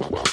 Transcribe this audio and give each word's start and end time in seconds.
Wow. 0.00 0.29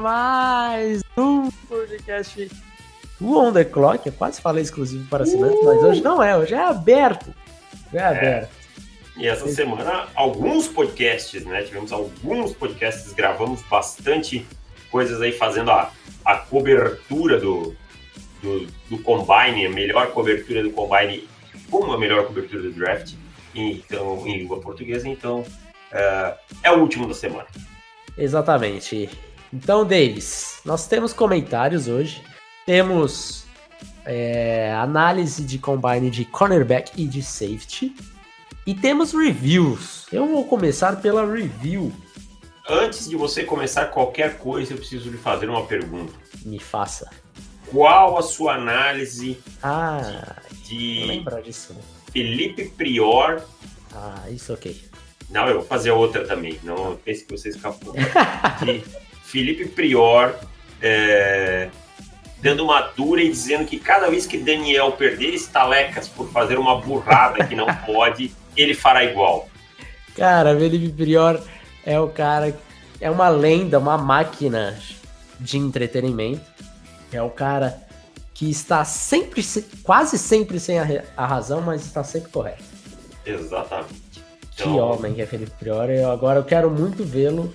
Mais 0.00 1.02
um 1.16 1.50
podcast 1.68 2.50
o 3.20 3.36
On 3.36 3.52
The 3.52 3.64
Clock. 3.64 4.06
Eu 4.06 4.12
quase 4.12 4.40
falei 4.40 4.62
exclusivo 4.62 5.06
para 5.08 5.24
assinantes, 5.24 5.58
uh! 5.58 5.64
mas 5.64 5.82
hoje 5.82 6.00
não 6.00 6.22
é, 6.22 6.36
hoje 6.36 6.54
é 6.54 6.62
aberto. 6.62 7.34
É 7.92 8.00
aberto. 8.00 8.50
É. 8.54 8.58
E 9.16 9.26
essa 9.26 9.48
semana, 9.48 10.06
alguns 10.14 10.68
podcasts, 10.68 11.44
né? 11.44 11.62
Tivemos 11.62 11.90
alguns 11.90 12.52
podcasts, 12.52 13.12
gravamos 13.12 13.60
bastante 13.62 14.46
coisas 14.90 15.20
aí 15.20 15.32
fazendo 15.32 15.72
a, 15.72 15.90
a 16.24 16.36
cobertura 16.36 17.40
do, 17.40 17.74
do, 18.40 18.66
do 18.88 18.98
Combine, 18.98 19.66
a 19.66 19.70
melhor 19.70 20.12
cobertura 20.12 20.62
do 20.62 20.70
Combine, 20.70 21.28
como 21.68 21.92
a 21.92 21.98
melhor 21.98 22.26
cobertura 22.26 22.62
do 22.62 22.72
draft, 22.72 23.14
então, 23.52 24.24
em 24.24 24.38
língua 24.38 24.60
portuguesa. 24.60 25.08
Então, 25.08 25.44
é, 25.90 26.34
é 26.62 26.70
o 26.70 26.78
último 26.78 27.08
da 27.08 27.14
semana. 27.14 27.46
Exatamente. 28.16 29.10
Então, 29.52 29.84
Davis, 29.84 30.60
nós 30.64 30.86
temos 30.86 31.12
comentários 31.12 31.88
hoje. 31.88 32.22
Temos 32.66 33.46
é, 34.04 34.74
análise 34.74 35.42
de 35.42 35.58
combine 35.58 36.10
de 36.10 36.24
cornerback 36.24 36.92
e 37.00 37.06
de 37.06 37.22
safety. 37.22 37.94
E 38.66 38.74
temos 38.74 39.12
reviews. 39.12 40.06
Eu 40.12 40.26
vou 40.28 40.44
começar 40.44 41.00
pela 41.00 41.24
review. 41.24 41.92
Antes 42.68 43.08
de 43.08 43.16
você 43.16 43.44
começar 43.44 43.86
qualquer 43.86 44.36
coisa, 44.36 44.74
eu 44.74 44.76
preciso 44.76 45.10
lhe 45.10 45.16
fazer 45.16 45.48
uma 45.48 45.64
pergunta. 45.64 46.12
Me 46.44 46.58
faça. 46.58 47.10
Qual 47.70 48.18
a 48.18 48.22
sua 48.22 48.54
análise 48.54 49.38
ah, 49.62 50.36
de, 50.64 51.22
disso, 51.44 51.72
né? 51.72 51.80
Felipe 52.12 52.68
Prior? 52.70 53.42
Ah, 53.94 54.24
isso 54.30 54.52
ok. 54.52 54.78
Não, 55.30 55.46
eu 55.46 55.56
vou 55.56 55.64
fazer 55.64 55.90
outra 55.90 56.26
também. 56.26 56.58
Não 56.62 56.96
pense 56.96 57.24
que 57.24 57.36
você 57.36 57.50
escapou. 57.50 57.94
De 58.62 58.84
Felipe 59.30 59.66
Prior 59.66 60.34
é, 60.80 61.68
dando 62.40 62.64
uma 62.64 62.80
dura 62.80 63.20
e 63.20 63.28
dizendo 63.28 63.66
que 63.66 63.78
cada 63.78 64.08
vez 64.08 64.26
que 64.26 64.38
Daniel 64.38 64.92
perder 64.92 65.34
estalecas 65.34 66.08
por 66.08 66.30
fazer 66.30 66.58
uma 66.58 66.80
burrada 66.80 67.44
que 67.44 67.54
não 67.54 67.66
pode, 67.84 68.34
ele 68.56 68.72
fará 68.72 69.04
igual. 69.04 69.48
Cara, 70.16 70.56
Felipe 70.58 70.92
Prior 70.92 71.40
é 71.84 72.00
o 72.00 72.08
cara, 72.08 72.56
é 73.00 73.10
uma 73.10 73.28
lenda, 73.28 73.78
uma 73.78 73.98
máquina 73.98 74.78
de 75.38 75.58
entretenimento. 75.58 76.48
É 77.12 77.22
o 77.22 77.30
cara 77.30 77.82
que 78.32 78.50
está 78.50 78.82
sempre, 78.84 79.42
quase 79.82 80.16
sempre 80.16 80.58
sem 80.58 80.78
a, 80.78 81.26
razão, 81.26 81.60
mas 81.60 81.84
está 81.84 82.02
sempre 82.02 82.30
correto. 82.30 82.64
Exatamente. 83.26 84.24
Que 84.56 84.62
então... 84.62 84.78
homem 84.78 85.14
que 85.14 85.20
é 85.20 85.26
Felipe 85.26 85.52
Priori. 85.58 86.02
Agora 86.02 86.38
eu 86.38 86.44
quero 86.44 86.70
muito 86.70 87.04
vê-lo 87.04 87.52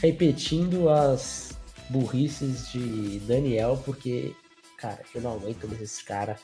repetindo 0.00 0.88
as 0.88 1.52
burrices 1.88 2.70
de 2.72 3.20
Daniel, 3.20 3.80
porque, 3.84 4.32
cara, 4.78 5.00
eu 5.14 5.20
não 5.20 5.34
aguento 5.34 5.68
mais 5.68 5.80
esse 5.80 6.04
cara 6.04 6.36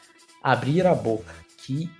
abrir 0.42 0.86
a 0.86 0.94
boca. 0.94 1.34
Que 1.58 1.90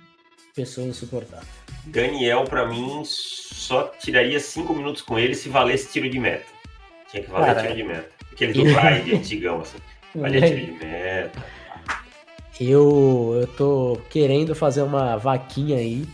pessoa 0.55 0.87
insuportável. 0.87 1.47
Daniel, 1.85 2.43
para 2.43 2.67
mim, 2.67 3.03
só 3.05 3.83
tiraria 3.99 4.39
cinco 4.39 4.73
minutos 4.73 5.01
com 5.01 5.17
ele 5.17 5.35
se 5.35 5.49
valesse 5.49 5.91
tiro 5.91 6.09
de 6.09 6.19
meta. 6.19 6.45
Tinha 7.09 7.23
que 7.23 7.29
valer 7.29 7.55
cara, 7.55 7.61
tiro 7.61 7.75
de 7.75 7.83
meta. 7.83 8.09
Aquele 8.31 8.53
do 8.53 8.63
Pride 8.63 9.15
antigão, 9.15 9.61
assim. 9.61 9.77
Valia 10.15 10.41
tiro 10.47 10.65
de 10.65 10.85
meta. 10.85 11.43
Eu, 12.59 13.37
eu 13.41 13.47
tô 13.47 13.99
querendo 14.09 14.53
fazer 14.53 14.83
uma 14.83 15.17
vaquinha 15.17 15.77
aí 15.77 16.05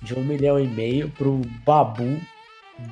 de 0.00 0.14
um 0.14 0.24
milhão 0.24 0.58
e 0.58 0.66
meio 0.66 1.08
pro 1.10 1.42
Babu 1.64 2.20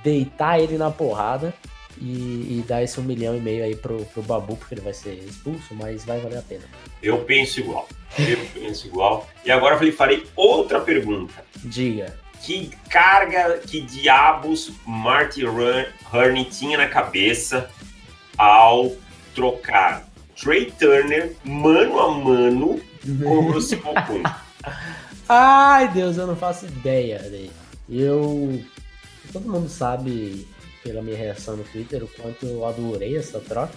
deitar 0.03 0.61
ele 0.61 0.77
na 0.77 0.91
porrada 0.91 1.55
e, 2.01 2.59
e, 2.59 2.65
dar 2.67 2.83
esse 2.83 2.99
um 2.99 3.03
milhão 3.03 3.37
e 3.37 3.41
meio 3.41 3.63
aí 3.63 3.77
pro, 3.77 4.05
pro 4.07 4.23
Babu, 4.23 4.57
porque 4.57 4.75
ele 4.75 4.81
vai 4.81 4.95
ser 4.95 5.13
expulso, 5.15 5.75
mas 5.75 6.05
vai 6.05 6.19
valer 6.19 6.39
a 6.39 6.43
pena. 6.43 6.65
Eu 7.03 7.19
penso 7.19 7.61
igual. 7.61 7.89
Eu 8.19 8.39
penso 8.55 8.87
igual. 8.87 9.29
E 9.45 9.51
agora 9.51 9.77
eu 9.77 9.83
lhe 9.83 9.93
farei 9.93 10.27
outra 10.35 10.81
pergunta. 10.81 11.35
Diga. 11.57 12.17
Que 12.43 12.71
carga, 12.89 13.59
que 13.59 13.83
diabos 13.83 14.73
Marty 14.87 15.45
Hurney 15.45 16.45
tinha 16.47 16.79
na 16.79 16.89
cabeça 16.89 17.71
ao 18.39 18.93
trocar 19.35 20.09
Trey 20.41 20.71
Turner 20.71 21.37
mano 21.45 22.01
a 22.01 22.11
mano 22.11 22.81
com 23.23 23.39
o 23.39 23.43
Bruce 23.43 23.77
Bocun? 23.77 24.23
Ai, 25.29 25.89
Deus, 25.89 26.17
eu 26.17 26.27
não 26.27 26.35
faço 26.35 26.65
ideia. 26.65 27.21
Eu. 27.89 28.63
Todo 29.33 29.49
mundo 29.49 29.69
sabe, 29.69 30.49
pela 30.83 31.03
minha 31.03 31.17
reação 31.17 31.57
no 31.57 31.65
Twitter, 31.65 32.03
o 32.03 32.09
quanto 32.09 32.47
eu 32.47 32.67
adorei 32.67 33.17
essa 33.17 33.41
troca. 33.41 33.75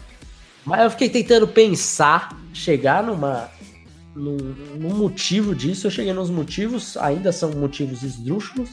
Mas 0.66 0.81
eu 0.81 0.91
fiquei 0.91 1.09
tentando 1.09 1.47
pensar, 1.47 2.38
chegar 2.53 3.03
numa. 3.03 3.50
Num, 4.16 4.38
num 4.38 4.96
motivo 4.96 5.56
disso. 5.56 5.88
Eu 5.88 5.92
cheguei 5.92 6.13
nos 6.13 6.30
motivos, 6.30 6.96
ainda 6.97 7.31
são 7.31 7.52
motivos 7.52 8.03
esdrúxulos. 8.03 8.69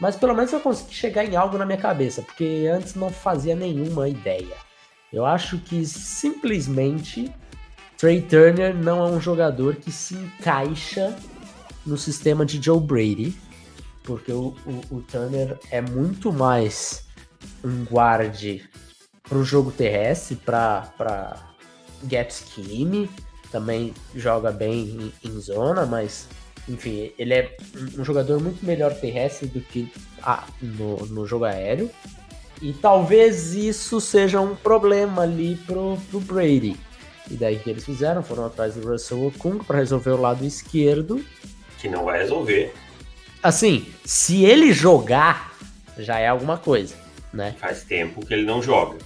Mas 0.00 0.16
pelo 0.16 0.34
menos 0.34 0.52
eu 0.52 0.60
consegui 0.60 0.92
chegar 0.92 1.24
em 1.24 1.36
algo 1.36 1.56
na 1.56 1.64
minha 1.64 1.78
cabeça, 1.78 2.22
porque 2.22 2.68
antes 2.70 2.94
não 2.94 3.10
fazia 3.10 3.54
nenhuma 3.54 4.08
ideia. 4.08 4.56
Eu 5.12 5.24
acho 5.24 5.58
que 5.58 5.86
simplesmente 5.86 7.32
Trey 7.96 8.20
Turner 8.20 8.74
não 8.74 9.06
é 9.06 9.08
um 9.08 9.20
jogador 9.20 9.76
que 9.76 9.92
se 9.92 10.14
encaixa 10.14 11.16
no 11.86 11.96
sistema 11.96 12.44
de 12.44 12.60
Joe 12.60 12.80
Brady, 12.80 13.34
porque 14.02 14.32
o, 14.32 14.54
o, 14.66 14.96
o 14.96 15.02
Turner 15.02 15.56
é 15.70 15.80
muito 15.80 16.32
mais 16.32 17.03
um 17.62 17.84
guarde 17.84 18.68
para 19.22 19.38
o 19.38 19.44
jogo 19.44 19.70
terrestre, 19.70 20.36
para 20.36 21.36
gap 22.02 22.32
scheme, 22.32 23.10
também 23.50 23.94
joga 24.14 24.50
bem 24.50 25.12
em, 25.22 25.28
em, 25.28 25.40
zona, 25.40 25.86
mas 25.86 26.28
enfim, 26.68 27.12
ele 27.18 27.34
é 27.34 27.56
um 27.96 28.04
jogador 28.04 28.40
muito 28.40 28.64
melhor 28.64 28.94
terrestre 28.94 29.46
do 29.48 29.60
que 29.60 29.90
ah, 30.22 30.44
no, 30.60 31.06
no 31.06 31.26
jogo 31.26 31.44
aéreo. 31.44 31.90
E 32.60 32.72
talvez 32.72 33.54
isso 33.54 34.00
seja 34.00 34.40
um 34.40 34.54
problema 34.54 35.22
ali 35.22 35.56
pro, 35.66 35.98
pro 36.10 36.20
Brady. 36.20 36.76
E 37.30 37.34
daí 37.34 37.58
que 37.58 37.70
eles 37.70 37.84
fizeram? 37.84 38.22
Foram 38.22 38.46
atrás 38.46 38.74
do 38.74 38.88
Russell 38.88 39.26
Okung 39.26 39.58
para 39.64 39.78
resolver 39.78 40.10
o 40.10 40.20
lado 40.20 40.44
esquerdo 40.44 41.24
que 41.84 41.88
não 41.90 42.06
vai 42.06 42.18
resolver. 42.18 42.72
Assim, 43.42 43.86
se 44.06 44.42
ele 44.42 44.72
jogar, 44.72 45.54
já 45.98 46.18
é 46.18 46.26
alguma 46.26 46.56
coisa, 46.56 46.94
né? 47.34 47.54
Faz 47.58 47.82
tempo 47.82 48.24
que 48.24 48.32
ele 48.32 48.44
não 48.44 48.62
joga. 48.62 48.98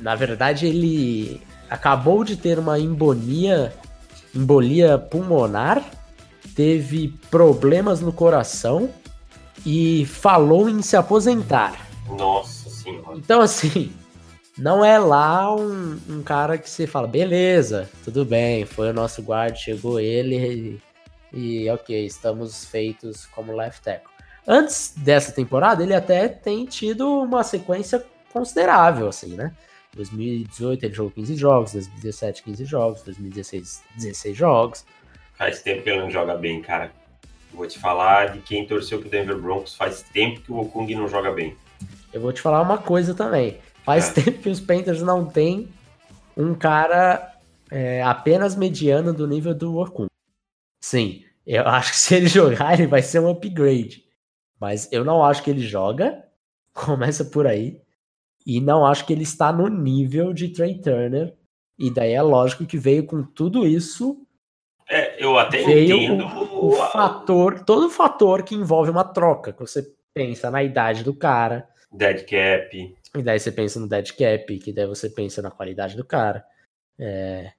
Na 0.00 0.14
verdade, 0.14 0.66
ele 0.66 1.42
acabou 1.68 2.24
de 2.24 2.36
ter 2.36 2.58
uma 2.58 2.78
embolia, 2.78 3.74
embolia 4.34 4.98
pulmonar, 4.98 5.84
teve 6.54 7.08
problemas 7.30 8.00
no 8.00 8.12
coração 8.12 8.90
e 9.66 10.06
falou 10.06 10.68
em 10.68 10.80
se 10.82 10.96
aposentar. 10.96 11.86
Nossa 12.08 12.70
senhora. 12.70 13.16
Então, 13.16 13.40
assim, 13.40 13.92
não 14.56 14.84
é 14.84 14.98
lá 14.98 15.54
um, 15.54 15.98
um, 16.08 16.22
cara 16.22 16.56
que 16.58 16.70
você 16.70 16.86
fala, 16.86 17.08
beleza, 17.08 17.90
tudo 18.04 18.24
bem, 18.24 18.64
foi 18.64 18.90
o 18.90 18.94
nosso 18.94 19.22
guarda, 19.22 19.56
chegou 19.56 19.98
ele 19.98 20.80
e 21.32 21.68
ok, 21.70 22.06
estamos 22.06 22.64
feitos 22.64 23.26
como 23.26 23.56
left 23.56 23.82
tackle. 23.82 24.13
Antes 24.46 24.92
dessa 24.96 25.32
temporada, 25.32 25.82
ele 25.82 25.94
até 25.94 26.28
tem 26.28 26.66
tido 26.66 27.08
uma 27.22 27.42
sequência 27.42 28.04
considerável, 28.32 29.08
assim, 29.08 29.34
né? 29.34 29.54
2018 29.94 30.84
ele 30.84 30.94
jogou 30.94 31.12
15 31.12 31.36
jogos, 31.36 31.72
2017 31.72 32.42
15 32.42 32.64
jogos, 32.64 33.02
2016 33.02 33.82
16 33.96 34.36
jogos. 34.36 34.84
Faz 35.36 35.62
tempo 35.62 35.82
que 35.82 35.90
ele 35.90 36.00
não 36.00 36.10
joga 36.10 36.34
bem, 36.36 36.60
cara. 36.60 36.92
Vou 37.52 37.66
te 37.66 37.78
falar 37.78 38.32
de 38.32 38.40
quem 38.40 38.66
torceu 38.66 38.98
pro 38.98 39.08
Denver 39.08 39.38
Broncos, 39.38 39.76
faz 39.76 40.02
tempo 40.02 40.40
que 40.40 40.50
o 40.50 40.58
Okung 40.58 40.92
não 40.94 41.08
joga 41.08 41.30
bem. 41.30 41.56
Eu 42.12 42.20
vou 42.20 42.32
te 42.32 42.40
falar 42.40 42.60
uma 42.60 42.78
coisa 42.78 43.14
também. 43.14 43.58
Faz 43.84 44.10
é. 44.10 44.22
tempo 44.22 44.40
que 44.40 44.48
os 44.48 44.60
Panthers 44.60 45.02
não 45.02 45.24
tem 45.24 45.68
um 46.36 46.54
cara 46.54 47.32
é, 47.70 48.02
apenas 48.02 48.56
mediano 48.56 49.12
do 49.12 49.26
nível 49.26 49.54
do 49.54 49.76
Okung. 49.78 50.08
Sim, 50.80 51.24
eu 51.46 51.62
acho 51.68 51.92
que 51.92 51.96
se 51.96 52.14
ele 52.14 52.26
jogar, 52.26 52.74
ele 52.74 52.88
vai 52.88 53.02
ser 53.02 53.20
um 53.20 53.30
upgrade. 53.30 54.03
Mas 54.60 54.90
eu 54.92 55.04
não 55.04 55.24
acho 55.24 55.42
que 55.42 55.50
ele 55.50 55.60
joga. 55.60 56.24
Começa 56.72 57.24
por 57.24 57.46
aí. 57.46 57.80
E 58.46 58.60
não 58.60 58.84
acho 58.84 59.06
que 59.06 59.12
ele 59.12 59.22
está 59.22 59.52
no 59.52 59.68
nível 59.68 60.32
de 60.32 60.48
Trey 60.48 60.80
Turner. 60.80 61.34
E 61.78 61.90
daí 61.90 62.12
é 62.12 62.22
lógico 62.22 62.66
que 62.66 62.78
veio 62.78 63.06
com 63.06 63.22
tudo 63.22 63.66
isso. 63.66 64.24
É, 64.88 65.22
eu 65.22 65.38
até 65.38 65.62
veio 65.62 65.96
entendo. 65.96 66.24
O, 66.26 66.68
o 66.68 66.72
fator, 66.72 67.64
todo 67.64 67.88
fator 67.88 68.42
que 68.42 68.54
envolve 68.54 68.90
uma 68.90 69.04
troca. 69.04 69.52
Que 69.52 69.60
você 69.60 69.82
pensa 70.12 70.50
na 70.50 70.62
idade 70.62 71.02
do 71.02 71.14
cara. 71.14 71.68
Dead 71.90 72.24
cap. 72.26 72.96
E 73.16 73.22
daí 73.22 73.38
você 73.38 73.52
pensa 73.52 73.80
no 73.80 73.88
dead 73.88 74.12
cap, 74.12 74.58
que 74.58 74.72
daí 74.72 74.86
você 74.86 75.08
pensa 75.08 75.40
na 75.40 75.50
qualidade 75.50 75.96
do 75.96 76.04
cara. 76.04 76.44
É, 76.98 77.52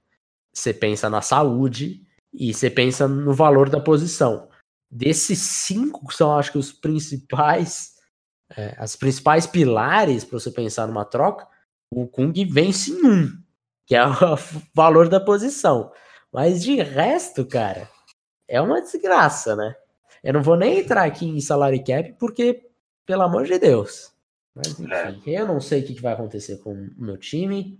você 0.52 0.72
pensa 0.72 1.10
na 1.10 1.20
saúde 1.20 2.02
e 2.32 2.52
você 2.52 2.70
pensa 2.70 3.08
no 3.08 3.34
valor 3.34 3.68
da 3.68 3.80
posição. 3.80 4.48
Desses 4.90 5.38
cinco 5.38 6.12
são, 6.12 6.36
acho 6.38 6.52
que, 6.52 6.58
os 6.58 6.72
principais, 6.72 7.94
é, 8.56 8.74
as 8.78 8.96
principais 8.96 9.46
pilares 9.46 10.24
para 10.24 10.38
você 10.38 10.50
pensar 10.50 10.86
numa 10.86 11.04
troca. 11.04 11.46
O 11.90 12.06
Kung 12.06 12.32
vence 12.50 12.90
em 12.90 13.06
um, 13.06 13.42
que 13.86 13.94
é 13.94 14.02
o 14.06 14.12
valor 14.74 15.08
da 15.08 15.20
posição. 15.20 15.92
Mas 16.32 16.62
de 16.62 16.76
resto, 16.82 17.44
cara, 17.46 17.88
é 18.48 18.60
uma 18.60 18.80
desgraça, 18.80 19.56
né? 19.56 19.74
Eu 20.22 20.32
não 20.32 20.42
vou 20.42 20.56
nem 20.56 20.80
entrar 20.80 21.04
aqui 21.04 21.26
em 21.26 21.40
salary 21.40 21.82
cap, 21.82 22.12
porque, 22.18 22.68
pelo 23.04 23.22
amor 23.22 23.44
de 23.44 23.58
Deus. 23.58 24.12
Mas 24.54 24.78
enfim, 24.78 25.34
é. 25.34 25.40
eu 25.40 25.46
não 25.46 25.60
sei 25.60 25.82
o 25.82 25.86
que 25.86 26.00
vai 26.00 26.14
acontecer 26.14 26.56
com 26.58 26.72
o 26.72 26.90
meu 26.96 27.16
time. 27.16 27.78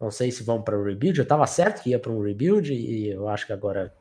Não 0.00 0.10
sei 0.10 0.30
se 0.30 0.42
vão 0.42 0.62
para 0.62 0.78
o 0.78 0.84
rebuild. 0.84 1.18
Eu 1.18 1.22
estava 1.22 1.46
certo 1.46 1.82
que 1.82 1.90
ia 1.90 1.98
para 1.98 2.12
um 2.12 2.22
rebuild 2.22 2.72
e 2.72 3.08
eu 3.08 3.28
acho 3.28 3.46
que 3.46 3.52
agora 3.52 3.94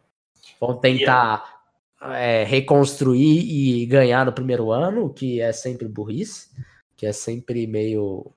vão 0.59 0.77
tentar 0.79 1.56
é, 2.01 2.43
reconstruir 2.43 3.39
e 3.39 3.85
ganhar 3.85 4.25
no 4.25 4.33
primeiro 4.33 4.71
ano, 4.71 5.05
o 5.05 5.13
que 5.13 5.41
é 5.41 5.51
sempre 5.51 5.87
burrice, 5.87 6.49
que 6.95 7.05
é 7.05 7.11
sempre 7.11 7.65
meio. 7.67 8.31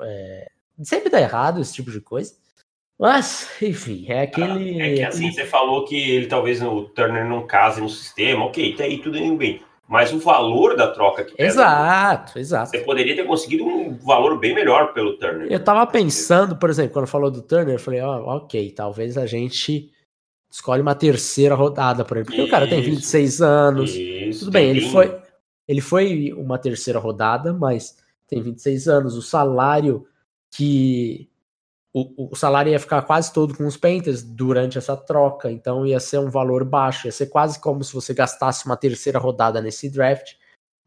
É, 0.00 0.50
sempre 0.82 1.10
dá 1.10 1.20
errado 1.20 1.60
esse 1.60 1.74
tipo 1.74 1.90
de 1.90 2.00
coisa. 2.00 2.34
Mas, 2.98 3.50
enfim, 3.60 4.06
é 4.08 4.22
aquele. 4.22 4.80
É 4.80 4.94
que 4.94 5.02
assim, 5.02 5.30
você 5.30 5.44
falou 5.44 5.84
que 5.84 5.96
ele 5.96 6.26
talvez 6.26 6.62
o 6.62 6.84
Turner 6.84 7.26
não 7.26 7.46
case 7.46 7.80
no 7.80 7.88
sistema, 7.88 8.44
ok, 8.44 8.74
tá 8.74 8.84
aí 8.84 8.98
tudo 8.98 9.18
indo 9.18 9.36
bem. 9.36 9.60
Mas 9.88 10.12
o 10.12 10.18
valor 10.18 10.76
da 10.76 10.88
troca 10.88 11.22
que 11.22 11.36
pesa, 11.36 11.60
Exato, 11.60 12.38
exato. 12.40 12.70
Você 12.70 12.78
poderia 12.80 13.14
ter 13.14 13.24
conseguido 13.24 13.64
um 13.64 13.96
valor 13.98 14.36
bem 14.36 14.52
melhor 14.52 14.92
pelo 14.92 15.16
Turner. 15.16 15.46
Eu 15.48 15.62
tava 15.62 15.86
pensando, 15.86 16.56
por 16.56 16.68
exemplo, 16.68 16.92
quando 16.92 17.06
falou 17.06 17.30
do 17.30 17.40
Turner, 17.40 17.76
eu 17.76 17.78
falei, 17.78 18.00
ó, 18.00 18.18
oh, 18.18 18.36
ok, 18.38 18.72
talvez 18.72 19.16
a 19.16 19.26
gente 19.26 19.92
escolhe 20.56 20.80
uma 20.80 20.94
terceira 20.94 21.54
rodada 21.54 22.02
por 22.02 22.16
ele. 22.16 22.24
Porque 22.24 22.40
isso, 22.40 22.48
o 22.48 22.50
cara 22.50 22.66
tem 22.66 22.80
26 22.80 23.42
anos. 23.42 23.94
Isso, 23.94 24.40
tudo 24.40 24.52
bem, 24.52 24.70
ele 24.70 24.90
foi, 24.90 25.20
ele 25.68 25.80
foi 25.82 26.32
uma 26.32 26.58
terceira 26.58 26.98
rodada, 26.98 27.52
mas 27.52 27.98
tem 28.26 28.40
26 28.40 28.88
anos. 28.88 29.16
O 29.16 29.22
salário 29.22 30.06
que 30.50 31.28
o, 31.92 32.30
o, 32.32 32.34
salário 32.34 32.72
ia 32.72 32.80
ficar 32.80 33.02
quase 33.02 33.30
todo 33.34 33.54
com 33.54 33.66
os 33.66 33.76
Panthers 33.76 34.22
durante 34.22 34.78
essa 34.78 34.96
troca, 34.96 35.50
então 35.50 35.84
ia 35.84 36.00
ser 36.00 36.18
um 36.18 36.30
valor 36.30 36.64
baixo, 36.64 37.06
ia 37.06 37.12
ser 37.12 37.26
quase 37.26 37.60
como 37.60 37.84
se 37.84 37.92
você 37.92 38.14
gastasse 38.14 38.64
uma 38.64 38.76
terceira 38.78 39.18
rodada 39.18 39.60
nesse 39.60 39.90
draft, 39.90 40.36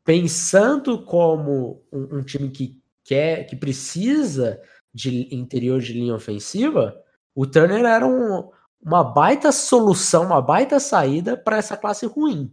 pensando 0.04 1.04
como 1.04 1.84
um, 1.92 2.18
um 2.18 2.24
time 2.24 2.50
que 2.50 2.82
quer, 3.04 3.46
que 3.46 3.56
precisa 3.56 4.60
de 4.92 5.34
interior 5.34 5.80
de 5.80 5.94
linha 5.94 6.16
ofensiva, 6.16 7.00
o 7.36 7.46
Turner 7.46 7.86
era 7.86 8.06
um, 8.06 8.50
uma 8.82 9.04
baita 9.04 9.52
solução, 9.52 10.26
uma 10.26 10.42
baita 10.42 10.80
saída 10.80 11.36
para 11.36 11.58
essa 11.58 11.76
classe 11.76 12.06
ruim, 12.06 12.52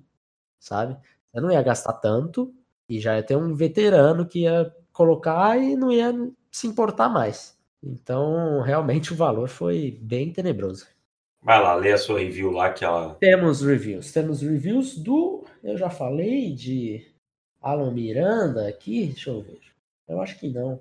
sabe? 0.58 0.96
Eu 1.32 1.43
não 1.43 1.50
ia 1.50 1.62
gastar 1.62 1.93
tanto 1.94 2.52
e 2.88 3.00
já 3.00 3.17
ia 3.17 3.23
ter 3.23 3.37
um 3.37 3.55
veterano 3.55 4.26
que 4.26 4.40
ia 4.40 4.75
colocar 4.93 5.56
e 5.58 5.76
não 5.76 5.93
ia 5.93 6.12
se 6.50 6.67
importar 6.67 7.08
mais. 7.08 7.56
Então, 7.82 8.61
realmente 8.61 9.12
o 9.14 9.17
valor 9.17 9.49
foi 9.49 9.99
bem 10.02 10.32
tenebroso. 10.32 10.87
Vai 11.43 11.62
lá, 11.62 11.75
lê 11.75 11.93
a 11.93 11.99
sua 11.99 12.19
review 12.19 12.50
lá 12.50 12.73
que 12.73 12.84
ela. 12.84 13.14
Temos 13.20 13.62
reviews. 13.62 14.11
Temos 14.12 14.43
reviews 14.43 14.96
do. 14.96 15.44
Eu 15.62 15.76
já 15.76 15.88
falei 15.88 16.52
de 16.52 17.06
Alan 17.62 17.93
Miranda 17.93 18.67
aqui. 18.67 19.06
Deixa 19.06 19.31
eu 19.31 19.43
ver. 19.43 19.61
Eu 20.08 20.20
acho 20.20 20.38
que 20.40 20.49
não. 20.49 20.81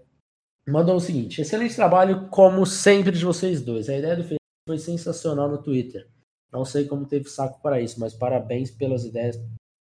Mandou 0.68 0.96
o 0.96 1.00
seguinte: 1.00 1.42
excelente 1.42 1.76
trabalho, 1.76 2.28
como 2.30 2.66
sempre, 2.66 3.12
de 3.12 3.24
vocês 3.24 3.62
dois. 3.62 3.90
A 3.90 3.96
ideia 3.96 4.16
do 4.16 4.24
Felipe 4.24 4.45
foi 4.68 4.78
sensacional 4.80 5.48
no 5.48 5.62
Twitter. 5.62 6.08
Não 6.52 6.66
sei 6.66 6.86
como 6.86 7.06
teve 7.06 7.30
saco 7.30 7.62
para 7.62 7.80
isso, 7.80 8.00
mas 8.00 8.14
parabéns 8.14 8.72
pelas 8.72 9.06
ideias 9.06 9.40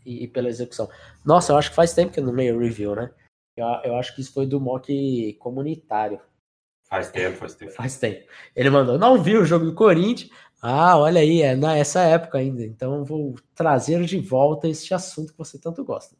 e, 0.05 0.29
pela 0.29 0.49
execução. 0.49 0.89
Nossa, 1.25 1.53
eu 1.53 1.57
acho 1.57 1.71
que 1.71 1.77
faz 1.77 1.93
tempo 1.93 2.13
que 2.13 2.21
eu 2.21 2.25
não 2.25 2.33
leio 2.33 2.59
review, 2.59 2.95
né? 2.95 3.11
Eu, 3.57 3.67
eu 3.85 3.97
acho 3.97 4.15
que 4.15 4.21
isso 4.21 4.33
foi 4.33 4.47
do 4.47 4.61
mock 4.61 5.33
comunitário. 5.35 6.21
Faz 6.89 7.11
tempo, 7.11 7.37
faz 7.37 7.55
tempo. 7.55 7.73
Faz 7.73 7.99
tempo. 7.99 8.27
Ele 8.55 8.71
mandou, 8.71 8.99
não 8.99 9.23
viu 9.23 9.43
o 9.43 9.45
jogo 9.45 9.67
do 9.67 9.75
Corinthians. 9.75 10.31
Ah, 10.63 10.97
olha 10.97 11.21
aí, 11.21 11.43
é 11.43 11.55
nessa 11.55 12.03
época 12.03 12.39
ainda. 12.39 12.65
Então 12.65 13.05
vou 13.05 13.35
trazer 13.55 14.03
de 14.05 14.19
volta 14.21 14.69
este 14.69 14.95
assunto 14.95 15.33
que 15.33 15.39
você 15.39 15.59
tanto 15.59 15.85
gosta. 15.85 16.17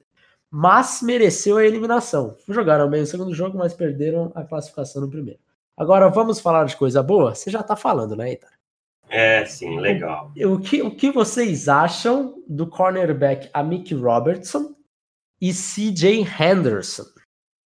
Mas 0.51 1.01
mereceu 1.03 1.57
a 1.59 1.65
eliminação. 1.65 2.37
Jogaram 2.49 2.89
bem 2.89 3.03
o 3.03 3.07
segundo 3.07 3.35
jogo, 3.35 3.57
mas 3.59 3.75
perderam 3.75 4.33
a 4.35 4.45
classificação 4.45 5.03
no 5.03 5.11
primeiro. 5.11 5.41
Agora 5.79 6.09
vamos 6.09 6.41
falar 6.41 6.65
de 6.65 6.77
coisa 6.77 7.01
boa? 7.03 7.37
Você 7.37 7.51
já 7.53 7.63
tá 7.63 7.77
falando, 7.77 8.17
né, 8.17 8.33
Itar? 8.33 8.53
É, 9.09 9.45
sim, 9.47 9.79
legal. 9.79 10.33
O, 10.45 10.59
que, 10.59 10.83
o 10.83 10.91
que 10.91 11.13
vocês 11.13 11.69
acham 11.69 12.43
do 12.49 12.67
cornerback 12.67 13.49
Amik 13.55 13.95
Robertson 13.95 14.75
e 15.41 15.53
CJ 15.53 16.27
Henderson? 16.39 17.05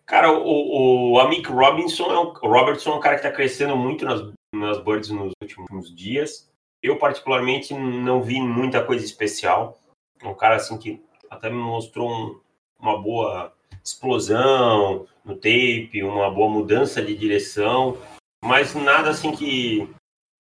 Cara, 0.06 0.30
o, 0.30 1.13
o 1.13 1.19
Amik 1.22 1.50
Robinson 1.50 2.04
é 2.12 2.19
um, 2.19 2.34
Robertson 2.34 2.92
é 2.92 2.96
um 2.96 3.00
cara 3.00 3.16
que 3.16 3.25
está 3.25 3.31
crescendo 3.31 3.78
muito 3.78 4.04
nas, 4.04 4.22
nas 4.54 4.78
birds 4.84 5.10
nos 5.10 5.31
últimos 5.42 5.96
dias. 5.96 6.52
Eu, 6.84 6.98
particularmente, 6.98 7.74
não 7.74 8.22
vi 8.22 8.42
muita 8.42 8.84
coisa 8.84 9.06
especial. 9.06 9.80
É 10.22 10.28
um 10.28 10.36
cara 10.36 10.57
assim 10.57 10.78
que 10.78 11.02
até 11.30 11.50
me 11.50 11.56
mostrou 11.56 12.12
um, 12.12 12.40
uma 12.78 13.02
boa 13.02 13.54
explosão 13.81 15.07
no 15.23 15.35
tape, 15.35 16.03
uma 16.03 16.29
boa 16.29 16.50
mudança 16.50 17.01
de 17.01 17.15
direção, 17.15 17.97
mas 18.44 18.73
nada 18.73 19.09
assim 19.09 19.31
que, 19.31 19.88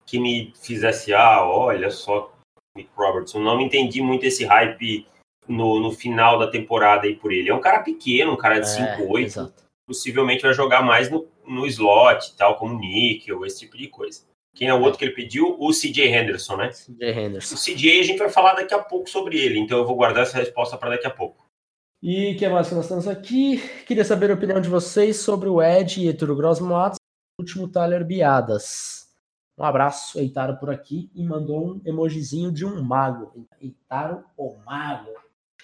que 0.05 0.19
me 0.19 0.53
fizesse, 0.61 1.13
ah, 1.13 1.45
olha 1.45 1.89
só, 1.91 2.33
Mick 2.75 2.89
Robertson. 2.95 3.39
Não 3.39 3.59
entendi 3.61 4.01
muito 4.01 4.25
esse 4.25 4.45
hype 4.45 5.05
no, 5.47 5.79
no 5.79 5.91
final 5.91 6.39
da 6.39 6.47
temporada 6.47 7.05
aí 7.05 7.15
por 7.15 7.31
ele. 7.31 7.49
É 7.49 7.53
um 7.53 7.61
cara 7.61 7.81
pequeno, 7.81 8.33
um 8.33 8.37
cara 8.37 8.59
de 8.59 8.67
é, 8.67 8.97
5'8", 8.97 9.51
possivelmente 9.87 10.43
vai 10.43 10.53
jogar 10.53 10.81
mais 10.81 11.09
no, 11.09 11.27
no 11.45 11.67
slot, 11.67 12.35
tal, 12.35 12.57
como 12.57 12.79
níquel, 12.79 13.45
esse 13.45 13.59
tipo 13.59 13.77
de 13.77 13.87
coisa. 13.87 14.21
Quem 14.55 14.67
é 14.67 14.73
o 14.73 14.81
outro 14.81 14.99
que 14.99 15.05
ele 15.05 15.15
pediu? 15.15 15.55
O 15.59 15.71
CJ 15.71 16.07
Henderson, 16.07 16.57
né? 16.57 16.69
CJ 16.69 17.09
Henderson. 17.09 17.55
O 17.55 17.57
CJ 17.57 17.99
a 17.99 18.03
gente 18.03 18.19
vai 18.19 18.29
falar 18.29 18.53
daqui 18.53 18.73
a 18.73 18.79
pouco 18.79 19.09
sobre 19.09 19.37
ele, 19.37 19.59
então 19.59 19.79
eu 19.79 19.85
vou 19.85 19.95
guardar 19.95 20.23
essa 20.23 20.37
resposta 20.37 20.77
para 20.77 20.91
daqui 20.91 21.07
a 21.07 21.11
pouco. 21.11 21.42
E 22.05 22.33
o 22.33 22.37
que 22.37 22.49
mais 22.49 22.67
que 22.67 22.75
nós 22.75 22.89
temos 22.89 23.07
aqui? 23.07 23.59
Queria 23.85 24.03
saber 24.03 24.29
a 24.29 24.33
opinião 24.33 24.59
de 24.59 24.67
vocês 24.67 25.21
sobre 25.21 25.47
o 25.47 25.61
Ed 25.61 26.01
e 26.01 26.09
Eturo 26.09 26.35
Grossmatos, 26.35 26.97
último 27.39 27.65
Tyler 27.65 28.03
Biadas. 28.03 29.07
Um 29.57 29.63
abraço, 29.63 30.19
Eitaro 30.19 30.57
por 30.57 30.69
aqui, 30.69 31.09
e 31.15 31.23
mandou 31.23 31.65
um 31.65 31.81
emojizinho 31.85 32.51
de 32.51 32.65
um 32.65 32.83
mago. 32.83 33.47
Eitaro 33.61 34.21
o 34.35 34.53
mago. 34.65 35.11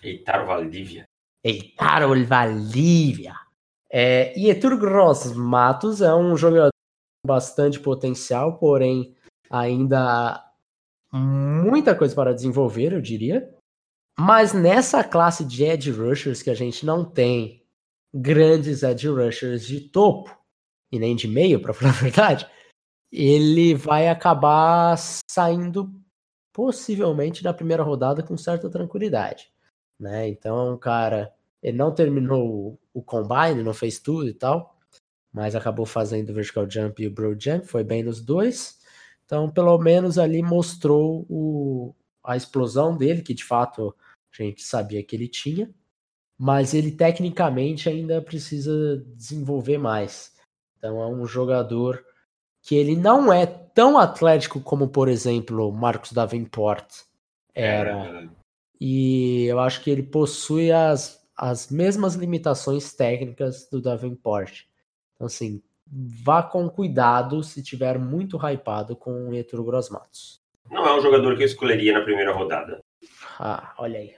Eitaro 0.01 0.47
Valdívia. 0.47 1.03
Eitaro 1.43 2.25
Valdívia. 2.25 3.33
É, 3.91 4.33
e 4.39 4.49
Etur 4.49 4.77
Gross 4.77 5.33
Matos 5.33 6.01
é 6.01 6.15
um 6.15 6.37
jogador 6.37 6.69
com 7.21 7.27
bastante 7.27 7.81
potencial, 7.81 8.57
porém 8.57 9.13
ainda 9.49 10.41
muita 11.11 11.93
coisa 11.93 12.15
para 12.15 12.33
desenvolver, 12.33 12.93
eu 12.93 13.01
diria. 13.01 13.58
Mas 14.19 14.51
nessa 14.51 15.01
classe 15.01 15.45
de 15.45 15.63
edge 15.63 15.91
rushers 15.91 16.41
que 16.41 16.49
a 16.49 16.53
gente 16.53 16.85
não 16.85 17.05
tem 17.05 17.65
grandes 18.13 18.83
edge 18.83 19.07
rushers 19.07 19.65
de 19.65 19.79
topo 19.79 20.37
e 20.91 20.99
nem 20.99 21.15
de 21.15 21.25
meio, 21.25 21.61
para 21.61 21.71
falar 21.73 21.91
a 21.91 22.01
verdade, 22.01 22.47
ele 23.09 23.73
vai 23.73 24.09
acabar 24.09 24.97
saindo 24.97 25.89
possivelmente 26.51 27.43
na 27.43 27.53
primeira 27.53 27.81
rodada 27.81 28.21
com 28.21 28.35
certa 28.35 28.69
tranquilidade, 28.69 29.49
né? 29.97 30.27
Então 30.27 30.73
é 30.73 30.77
cara 30.77 31.33
ele 31.63 31.77
não 31.77 31.93
terminou 31.93 32.77
o 32.93 33.01
combine, 33.01 33.63
não 33.63 33.73
fez 33.73 33.99
tudo 33.99 34.27
e 34.27 34.33
tal, 34.33 34.77
mas 35.31 35.55
acabou 35.55 35.85
fazendo 35.85 36.29
o 36.29 36.33
vertical 36.33 36.69
jump 36.69 37.01
e 37.01 37.07
o 37.07 37.11
broad 37.11 37.41
jump, 37.41 37.65
foi 37.67 37.83
bem 37.83 38.03
nos 38.03 38.21
dois. 38.21 38.79
Então, 39.25 39.49
pelo 39.49 39.77
menos 39.77 40.17
ali 40.17 40.41
mostrou 40.41 41.25
o, 41.29 41.95
a 42.23 42.35
explosão 42.35 42.97
dele, 42.97 43.21
que 43.21 43.33
de 43.33 43.43
fato 43.43 43.95
a 44.37 44.45
gente 44.45 44.63
sabia 44.63 45.03
que 45.03 45.15
ele 45.15 45.27
tinha, 45.27 45.73
mas 46.37 46.73
ele 46.73 46.91
tecnicamente 46.91 47.89
ainda 47.89 48.21
precisa 48.21 49.03
desenvolver 49.15 49.77
mais. 49.77 50.33
Então, 50.77 51.01
é 51.01 51.07
um 51.07 51.25
jogador 51.25 52.03
que 52.61 52.75
ele 52.75 52.95
não 52.95 53.31
é 53.31 53.45
tão 53.45 53.97
atlético 53.97 54.61
como, 54.61 54.87
por 54.87 55.07
exemplo, 55.07 55.71
Marcos 55.71 56.11
Davenport 56.11 56.87
era. 57.53 58.23
É. 58.23 58.29
E 58.79 59.45
eu 59.45 59.59
acho 59.59 59.83
que 59.83 59.89
ele 59.89 60.03
possui 60.03 60.71
as 60.71 61.19
as 61.39 61.71
mesmas 61.71 62.15
limitações 62.15 62.93
técnicas 62.93 63.69
do 63.69 63.81
Davenport. 63.81 64.65
Então, 65.15 65.25
assim, 65.25 65.63
vá 65.87 66.43
com 66.43 66.69
cuidado 66.69 67.41
se 67.41 67.63
tiver 67.63 67.97
muito 67.97 68.37
hypado 68.37 68.93
com 68.93 69.29
o 69.29 69.33
Etro 69.33 69.63
Grossmatos. 69.63 70.41
Não 70.69 70.85
é 70.85 70.97
um 70.97 71.01
jogador 71.01 71.37
que 71.37 71.43
eu 71.43 71.47
escolheria 71.47 71.93
na 71.93 72.01
primeira 72.01 72.33
rodada. 72.33 72.83
Ah, 73.39 73.73
olha 73.77 73.99
aí. 73.99 74.13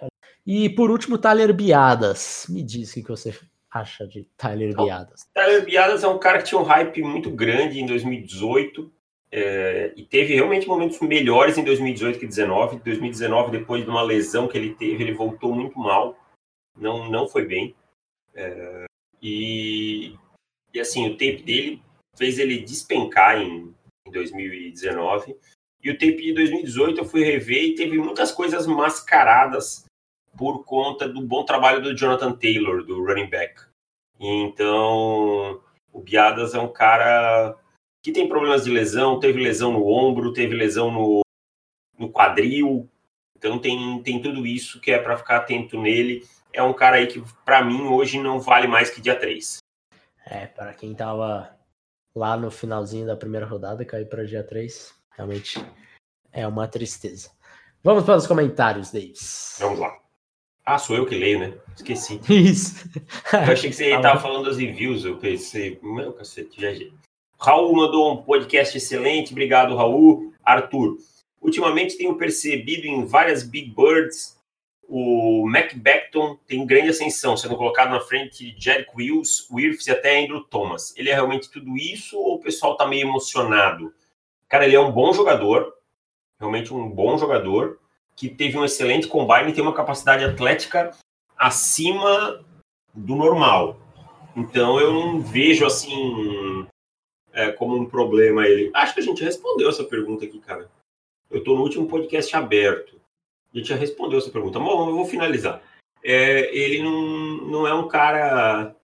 E 0.46 0.70
por 0.70 0.90
último, 0.90 1.18
Tyler 1.18 1.54
Biadas. 1.54 2.48
Me 2.50 2.63
diz 2.63 2.92
o 2.92 2.94
que 2.96 3.08
você 3.08 3.38
acha 3.70 4.08
de 4.08 4.24
Tyler 4.36 4.75
Biadas. 4.75 5.28
Tyler 5.34 5.63
Biadas 5.63 6.04
é 6.04 6.08
um 6.08 6.20
cara 6.20 6.40
que 6.40 6.46
tinha 6.46 6.60
um 6.60 6.66
hype 6.66 7.04
muito 7.04 7.30
grande 7.30 7.80
em 7.80 7.86
2018 7.86 8.92
é, 9.32 9.94
e 9.96 10.04
teve 10.04 10.34
realmente 10.34 10.68
momentos 10.68 11.00
melhores 11.00 11.58
em 11.58 11.63
2018 11.63 12.20
que 12.20 12.25
2019. 12.25 12.80
2019, 12.84 13.51
depois 13.51 13.84
de 13.84 13.90
uma 13.90 14.01
lesão 14.01 14.48
que 14.48 14.58
ele 14.58 14.74
teve, 14.74 15.04
ele 15.04 15.13
voltou 15.13 15.56
muito 15.56 15.80
mal. 15.80 16.18
Não, 16.78 17.10
não 17.10 17.28
foi 17.28 17.46
bem. 17.46 17.75
É, 18.34 18.86
e, 19.22 20.18
e 20.74 20.80
assim, 20.80 21.08
o 21.08 21.12
tape 21.12 21.44
dele 21.44 21.82
fez 22.18 22.40
ele 22.40 22.60
despencar 22.60 23.40
em, 23.40 23.74
em 24.06 24.12
2019. 24.12 25.38
E 25.83 25.89
o 25.89 25.93
tape 25.93 26.21
de 26.21 26.33
2018 26.33 27.00
eu 27.00 27.05
fui 27.05 27.23
rever 27.23 27.63
e 27.63 27.75
teve 27.75 27.97
muitas 27.97 28.31
coisas 28.31 28.67
mascaradas 28.67 29.85
por 30.38 30.63
conta 30.63 31.07
do 31.09 31.21
bom 31.21 31.43
trabalho 31.43 31.81
do 31.81 31.95
Jonathan 31.95 32.33
Taylor, 32.33 32.83
do 32.83 33.03
running 33.03 33.29
back. 33.29 33.61
Então, 34.19 35.59
o 35.91 36.00
Biadas 36.00 36.53
é 36.53 36.59
um 36.59 36.71
cara 36.71 37.57
que 38.03 38.11
tem 38.11 38.27
problemas 38.27 38.63
de 38.63 38.71
lesão, 38.71 39.19
teve 39.19 39.41
lesão 39.41 39.71
no 39.71 39.88
ombro, 39.88 40.33
teve 40.33 40.55
lesão 40.55 40.91
no, 40.91 41.21
no 41.97 42.11
quadril. 42.11 42.88
Então, 43.35 43.57
tem, 43.57 44.01
tem 44.03 44.21
tudo 44.21 44.45
isso 44.45 44.79
que 44.79 44.91
é 44.91 45.00
para 45.00 45.17
ficar 45.17 45.38
atento 45.38 45.81
nele. 45.81 46.23
É 46.53 46.61
um 46.61 46.73
cara 46.73 46.97
aí 46.97 47.07
que, 47.07 47.23
para 47.43 47.63
mim, 47.63 47.81
hoje 47.83 48.19
não 48.19 48.39
vale 48.39 48.67
mais 48.67 48.89
que 48.91 49.01
dia 49.01 49.15
3. 49.15 49.57
É, 50.25 50.45
para 50.45 50.73
quem 50.73 50.93
tava 50.93 51.57
lá 52.15 52.38
no 52.38 52.51
finalzinho 52.51 53.07
da 53.07 53.15
primeira 53.15 53.45
rodada, 53.45 53.85
cair 53.85 54.07
para 54.07 54.25
dia 54.25 54.43
3, 54.43 54.93
realmente 55.22 55.63
é 56.32 56.48
uma 56.48 56.68
tristeza. 56.68 57.30
Vamos 57.84 58.04
para 58.04 58.18
os 58.18 58.28
comentários, 58.28 58.92
Davis. 58.92 59.58
Vamos 59.60 59.80
lá. 59.80 59.98
Ah, 60.66 60.78
sou 60.78 60.96
eu 60.96 61.06
que 61.06 61.16
leio, 61.16 61.40
né? 61.40 61.58
Esqueci. 61.75 62.20
Isso. 62.30 62.90
Eu 63.34 63.54
achei 63.54 63.70
que 63.70 63.75
você 63.75 63.96
estava 63.96 64.20
falando 64.20 64.46
das 64.46 64.58
reviews, 64.58 65.06
eu 65.06 65.18
pensei, 65.18 65.80
meu 65.82 66.13
cacete, 66.13 66.60
viajei. 66.60 66.94
Raul 67.40 67.75
mandou 67.75 68.13
um 68.13 68.24
podcast 68.24 68.78
excelente, 68.78 69.32
obrigado, 69.32 69.75
Raul. 69.75 70.32
Arthur, 70.44 70.98
ultimamente 71.42 71.98
tenho 71.98 72.16
percebido 72.16 72.86
em 72.86 73.06
várias 73.06 73.44
Big 73.44 73.74
Birds 73.75 74.40
o 74.94 75.48
Mac 75.48 75.74
Beckton 75.74 76.38
tem 76.46 76.66
grande 76.66 76.90
ascensão, 76.90 77.38
sendo 77.38 77.56
colocado 77.56 77.92
na 77.92 78.01
frente 78.01 78.51
de 78.51 78.62
Jerick 78.62 78.92
Wills, 78.94 79.48
Wirfs 79.50 79.88
e 79.88 79.92
até 79.92 80.22
Andrew 80.22 80.42
Thomas. 80.44 80.94
Ele 80.98 81.10
é 81.10 81.13
realmente 81.13 81.50
tudo 81.50 81.78
isso 81.78 82.20
ou 82.20 82.36
o 82.36 82.40
pessoal 82.40 82.74
está 82.74 82.86
meio 82.86 83.08
emocionado? 83.08 83.94
Cara, 84.51 84.65
ele 84.65 84.75
é 84.75 84.79
um 84.81 84.91
bom 84.91 85.13
jogador, 85.13 85.74
realmente 86.38 86.74
um 86.74 86.89
bom 86.89 87.17
jogador, 87.17 87.79
que 88.17 88.27
teve 88.27 88.58
um 88.58 88.65
excelente 88.65 89.08
combine 89.08 89.50
e 89.50 89.53
tem 89.53 89.63
uma 89.63 89.74
capacidade 89.74 90.25
atlética 90.25 90.91
acima 91.38 92.43
do 92.93 93.15
normal. 93.15 93.79
Então 94.36 94.77
eu 94.77 94.91
não 94.91 95.22
vejo 95.22 95.65
assim 95.65 96.67
é, 97.31 97.50
como 97.53 97.77
um 97.77 97.86
problema 97.86 98.46
ele. 98.46 98.70
Acho 98.74 98.93
que 98.93 99.00
a 99.00 99.03
gente 99.03 99.24
respondeu 99.24 99.70
essa 99.70 99.86
pergunta 99.86 100.25
aqui, 100.25 100.39
cara. 100.39 100.70
Eu 101.29 101.39
estou 101.39 101.55
no 101.55 101.63
último 101.63 101.88
podcast 101.88 102.36
aberto. 102.36 103.00
A 103.53 103.58
gente 103.58 103.70
já 103.70 103.75
respondeu 103.77 104.20
essa 104.20 104.31
pergunta. 104.31 104.60
Bom, 104.60 104.89
eu 104.89 104.96
vou 104.98 105.05
finalizar. 105.05 105.63
É, 106.03 106.53
ele 106.53 106.84
não, 106.84 107.38
não 107.48 107.67
é 107.67 107.74
um 107.74 107.88
cara 107.88 108.75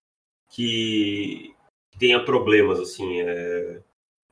que 0.48 1.54
tenha 1.98 2.24
problemas, 2.24 2.80
assim. 2.80 3.20
É, 3.20 3.80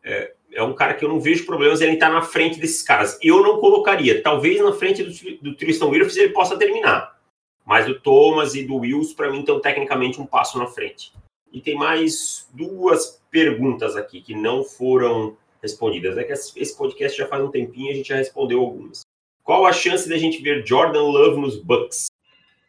é, 0.03 0.36
é, 0.57 0.63
um 0.63 0.73
cara 0.73 0.95
que 0.95 1.05
eu 1.05 1.09
não 1.09 1.21
vejo 1.21 1.45
problemas 1.45 1.83
ele 1.83 1.93
está 1.93 2.09
na 2.09 2.23
frente 2.23 2.59
desses 2.59 2.83
caras. 2.83 3.19
Eu 3.23 3.43
não 3.43 3.61
colocaria. 3.61 4.23
Talvez 4.23 4.59
na 4.61 4.73
frente 4.73 5.03
do, 5.03 5.37
do 5.43 5.55
Tristan 5.55 5.87
Wirfs 5.87 6.17
ele 6.17 6.33
possa 6.33 6.57
terminar. 6.57 7.17
Mas 7.65 7.87
o 7.89 8.01
Thomas 8.01 8.55
e 8.55 8.63
do 8.65 8.77
Wills, 8.77 9.15
para 9.15 9.31
mim, 9.31 9.41
estão 9.41 9.61
tecnicamente 9.61 10.21
um 10.21 10.25
passo 10.25 10.59
na 10.59 10.67
frente. 10.67 11.13
E 11.53 11.61
tem 11.61 11.75
mais 11.75 12.49
duas 12.55 13.23
perguntas 13.31 13.97
aqui 13.97 14.23
que 14.23 14.35
não 14.35 14.65
foram 14.65 15.37
respondidas. 15.61 16.17
É 16.17 16.25
que 16.25 16.33
esse 16.33 16.77
podcast 16.77 17.19
já 17.19 17.27
faz 17.27 17.45
um 17.45 17.51
tempinho 17.51 17.89
e 17.89 17.91
a 17.93 17.95
gente 17.95 18.09
já 18.09 18.17
respondeu 18.17 18.61
algumas. 18.61 19.03
Qual 19.43 19.67
a 19.67 19.73
chance 19.73 20.09
da 20.09 20.17
gente 20.17 20.43
ver 20.43 20.67
Jordan 20.67 21.03
Love 21.03 21.41
nos 21.41 21.57
Bucks? 21.57 22.07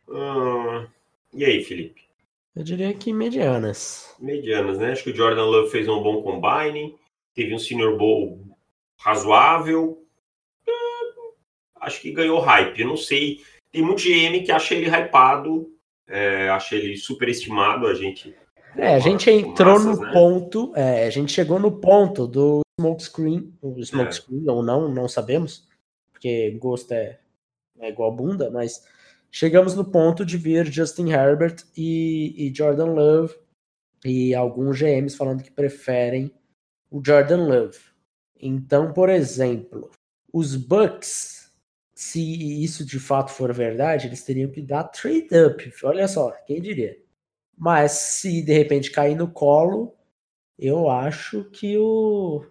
Hum, 0.10 0.86
e 1.34 1.46
aí, 1.46 1.64
Felipe? 1.64 2.02
Eu 2.56 2.64
diria 2.64 2.94
que 2.94 3.14
medianas. 3.14 4.16
Medianas, 4.20 4.78
né? 4.78 4.92
Acho 4.92 5.04
que 5.04 5.12
o 5.12 5.16
Jordan 5.16 5.46
Love 5.46 5.70
fez 5.70 5.88
um 5.88 6.02
bom 6.02 6.22
combine, 6.24 6.96
teve 7.38 7.56
um 7.56 7.60
Senior 7.60 7.98
Bowl 7.98 8.40
razoável. 9.00 10.04
Hum, 10.68 11.32
acho 11.80 12.02
que 12.02 12.12
ganhou 12.12 12.40
hype. 12.40 12.82
Eu 12.82 12.88
não 12.88 12.98
sei. 12.98 13.42
Tem 13.72 13.82
muito 13.82 14.04
GM 14.04 14.44
que 14.44 14.52
acha 14.52 14.76
ele 14.76 14.90
hypado, 14.90 15.72
é, 16.08 16.50
acha 16.50 16.76
ele 16.76 16.98
superestimado. 16.98 17.88
A 17.88 17.94
gente. 17.94 18.36
É, 18.76 18.96
a 18.96 19.00
gente 19.00 19.30
entrou 19.30 19.76
massas, 19.80 19.98
no 20.00 20.06
né? 20.06 20.12
ponto, 20.12 20.74
é, 20.76 21.06
a 21.06 21.10
gente 21.10 21.32
chegou 21.32 21.60
no 21.60 21.80
ponto 21.80 22.28
do 22.28 22.62
smokescreen, 22.80 23.54
o 23.62 23.80
smokescreen 23.80 24.48
é. 24.48 24.52
ou 24.52 24.62
não, 24.62 24.88
não 24.88 25.08
sabemos 25.08 25.68
porque 26.18 26.52
gosto 26.60 26.92
é, 26.94 27.20
é 27.80 27.90
igual 27.90 28.12
bunda, 28.12 28.50
mas 28.50 28.84
chegamos 29.32 29.76
no 29.76 29.86
ponto 29.86 30.26
de 30.26 30.36
ver 30.36 30.66
Justin 30.66 31.12
Herbert 31.12 31.64
e, 31.76 32.34
e 32.36 32.54
Jordan 32.54 32.94
Love 32.94 33.36
e 34.04 34.34
alguns 34.34 34.80
GMs 34.80 35.16
falando 35.16 35.44
que 35.44 35.52
preferem 35.52 36.32
o 36.90 37.02
Jordan 37.06 37.48
Love. 37.48 37.78
Então, 38.40 38.94
por 38.94 39.10
exemplo, 39.10 39.90
os 40.32 40.56
Bucks, 40.56 41.52
se 41.94 42.64
isso 42.64 42.86
de 42.86 43.00
fato 43.00 43.32
for 43.32 43.54
verdade, 43.54 44.08
eles 44.08 44.24
teriam 44.24 44.52
que 44.52 44.62
dar 44.62 44.84
trade 44.86 45.30
up. 45.46 45.74
Olha 45.84 46.08
só, 46.08 46.32
quem 46.46 46.62
diria? 46.62 46.98
Mas 47.58 47.92
se 47.92 48.42
de 48.44 48.54
repente 48.54 48.92
cair 48.92 49.16
no 49.16 49.32
colo, 49.32 49.96
eu 50.58 50.90
acho 50.90 51.46
que 51.46 51.78
o 51.78 52.46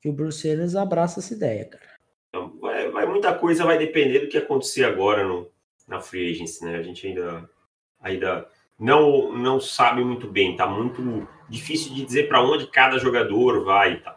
que 0.00 0.08
o 0.08 0.12
Bruce 0.12 0.48
Arians 0.48 0.76
abraça 0.76 1.18
essa 1.18 1.34
ideia, 1.34 1.64
cara. 1.64 1.96
Então, 2.28 2.56
vai, 2.60 2.88
vai, 2.90 3.06
muita 3.06 3.34
coisa 3.36 3.64
vai 3.64 3.78
depender 3.78 4.20
do 4.20 4.28
que 4.28 4.38
acontecer 4.38 4.84
agora 4.84 5.26
no, 5.26 5.50
na 5.88 6.00
free 6.00 6.30
agency, 6.30 6.64
né? 6.64 6.76
A 6.76 6.82
gente 6.82 7.06
ainda, 7.06 7.50
ainda 8.00 8.48
não, 8.78 9.32
não 9.32 9.60
sabe 9.60 10.04
muito 10.04 10.26
bem, 10.28 10.56
tá 10.56 10.66
muito 10.66 11.26
difícil 11.48 11.94
de 11.94 12.04
dizer 12.04 12.28
para 12.28 12.42
onde 12.42 12.66
cada 12.66 12.98
jogador 12.98 13.64
vai 13.64 13.94
e 13.94 14.00
tal. 14.00 14.16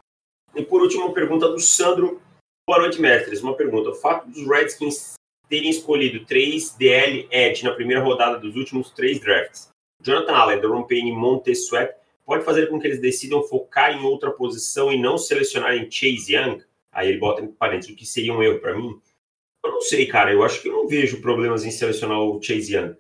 E 0.55 0.63
por 0.63 0.81
último, 0.81 1.05
uma 1.05 1.13
pergunta 1.13 1.47
do 1.47 1.59
Sandro. 1.59 2.21
Boa 2.67 2.81
noite, 2.81 2.99
mestres. 2.99 3.41
Uma 3.41 3.55
pergunta. 3.55 3.89
O 3.89 3.95
fato 3.95 4.27
dos 4.27 4.47
Redskins 4.47 5.13
terem 5.47 5.69
escolhido 5.69 6.25
três 6.25 6.75
DL 6.75 7.27
Edge 7.31 7.63
na 7.63 7.73
primeira 7.73 8.03
rodada 8.03 8.37
dos 8.37 8.55
últimos 8.55 8.91
três 8.91 9.19
drafts, 9.19 9.69
Jonathan 10.01 10.33
Allen, 10.33 10.61
Deron 10.61 10.83
Payne 10.83 11.09
e 11.09 11.15
Montez 11.15 11.65
Sweat, 11.65 11.93
pode 12.25 12.45
fazer 12.45 12.67
com 12.67 12.79
que 12.79 12.85
eles 12.85 13.01
decidam 13.01 13.41
focar 13.43 13.91
em 13.91 14.03
outra 14.03 14.31
posição 14.31 14.91
e 14.91 14.99
não 14.99 15.17
selecionarem 15.17 15.89
Chase 15.89 16.35
Young? 16.35 16.63
Aí 16.91 17.09
ele 17.09 17.17
bota 17.17 17.41
em 17.41 17.47
parênteses 17.47 17.93
o 17.93 17.97
que 17.97 18.05
seria 18.05 18.33
um 18.33 18.43
erro 18.43 18.59
para 18.59 18.75
mim. 18.75 18.99
Eu 19.63 19.71
não 19.71 19.81
sei, 19.81 20.05
cara. 20.05 20.31
Eu 20.31 20.43
acho 20.43 20.61
que 20.61 20.69
eu 20.69 20.73
não 20.73 20.87
vejo 20.87 21.21
problemas 21.21 21.65
em 21.65 21.71
selecionar 21.71 22.19
o 22.19 22.41
Chase 22.41 22.75
Young. 22.75 22.95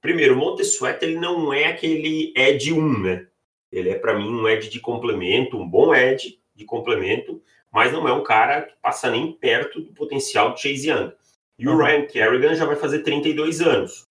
Primeiro, 0.00 0.34
o 0.34 0.36
Montesueta 0.38 1.04
ele 1.04 1.18
não 1.18 1.52
é 1.52 1.66
aquele 1.66 2.32
Ed 2.36 2.72
1, 2.72 2.98
né? 3.00 3.26
Ele 3.70 3.90
é, 3.90 3.98
para 3.98 4.16
mim, 4.16 4.28
um 4.28 4.48
Ed 4.48 4.68
de 4.68 4.80
complemento, 4.80 5.58
um 5.58 5.68
bom 5.68 5.94
Ed 5.94 6.38
de 6.54 6.64
complemento, 6.64 7.42
mas 7.72 7.92
não 7.92 8.08
é 8.08 8.12
um 8.12 8.22
cara 8.22 8.62
que 8.62 8.74
passa 8.80 9.10
nem 9.10 9.32
perto 9.32 9.80
do 9.80 9.92
potencial 9.92 10.52
do 10.52 10.58
Chase 10.58 10.88
Young. 10.88 11.12
E 11.58 11.68
o 11.68 11.72
uhum. 11.72 11.78
Ryan 11.78 12.06
Kerrigan 12.06 12.54
já 12.54 12.64
vai 12.64 12.76
fazer 12.76 13.00
32 13.00 13.60
anos. 13.60 14.06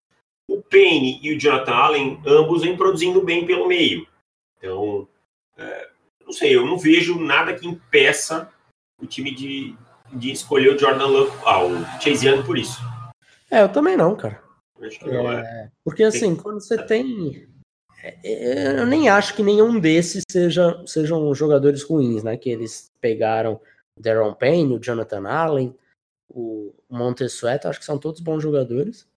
O 0.48 0.62
Payne 0.62 1.20
e 1.24 1.34
o 1.34 1.39
Jonathan 1.39 1.74
Allen, 1.74 2.22
ambos 2.25 2.63
vêm 2.63 2.75
produzindo 2.75 3.24
bem 3.24 3.46
pelo 3.46 3.68
meio. 3.68 4.08
Então, 4.58 5.08
é, 5.58 5.89
não 6.25 6.34
sei, 6.34 6.56
eu 6.56 6.65
não 6.65 6.77
vejo 6.77 7.20
nada 7.20 7.54
que 7.54 7.68
impeça 7.68 8.51
o 9.01 9.06
time 9.06 9.34
de, 9.34 9.75
de 10.13 10.32
escolher 10.32 10.75
o 10.75 10.77
Jordan 10.77 11.08
Love, 11.08 11.38
ah, 11.46 11.63
o 11.63 11.86
Chase 12.01 12.27
Young 12.27 12.44
por 12.44 12.58
isso. 12.58 12.80
É, 13.50 13.62
eu 13.62 13.70
também 13.70 13.96
não, 13.96 14.15
cara. 14.15 14.45
Acho 14.82 15.00
que 15.00 15.12
não 15.12 15.32
é. 15.32 15.41
é. 15.41 15.72
Porque 15.84 16.03
assim, 16.03 16.36
quando 16.36 16.62
você 16.62 16.77
tem. 16.84 17.48
É, 18.03 18.17
é, 18.24 18.79
eu 18.79 18.86
nem 18.86 19.10
acho 19.10 19.36
que 19.36 19.41
nenhum 19.41 19.79
desses 19.79 20.24
seja, 20.29 20.84
sejam 20.86 21.34
jogadores 21.34 21.84
ruins, 21.84 22.24
né? 22.24 22.38
Que 22.38 22.50
eles 22.50 22.91
pegaram 23.01 23.60
o 23.98 24.01
Daron 24.01 24.34
Payne, 24.34 24.75
o 24.75 24.79
Jonathan 24.79 25.27
Allen, 25.27 25.75
o 26.29 26.74
Montesueta, 26.89 27.70
acho 27.70 27.79
que 27.79 27.86
são 27.86 27.98
todos 27.98 28.22
bons 28.22 28.41
jogadores, 28.41 29.08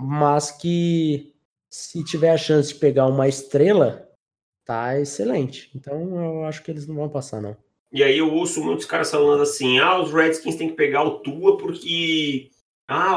mas 0.00 0.50
que 0.50 1.34
se 1.70 2.02
tiver 2.04 2.30
a 2.30 2.38
chance 2.38 2.72
de 2.72 2.80
pegar 2.80 3.06
uma 3.06 3.28
estrela, 3.28 4.08
tá 4.64 4.98
excelente. 4.98 5.70
Então 5.74 6.24
eu 6.24 6.44
acho 6.44 6.62
que 6.62 6.70
eles 6.70 6.86
não 6.86 6.96
vão 6.96 7.08
passar, 7.08 7.40
não. 7.40 7.56
E 7.92 8.02
aí 8.02 8.16
eu 8.16 8.32
ouço 8.32 8.64
muitos 8.64 8.86
caras 8.86 9.10
falando 9.10 9.42
assim: 9.42 9.78
ah, 9.78 10.00
os 10.00 10.12
Redskins 10.12 10.56
têm 10.56 10.68
que 10.68 10.76
pegar 10.76 11.04
o 11.04 11.20
Tua 11.20 11.58
porque 11.58 12.50
ah, 12.88 13.16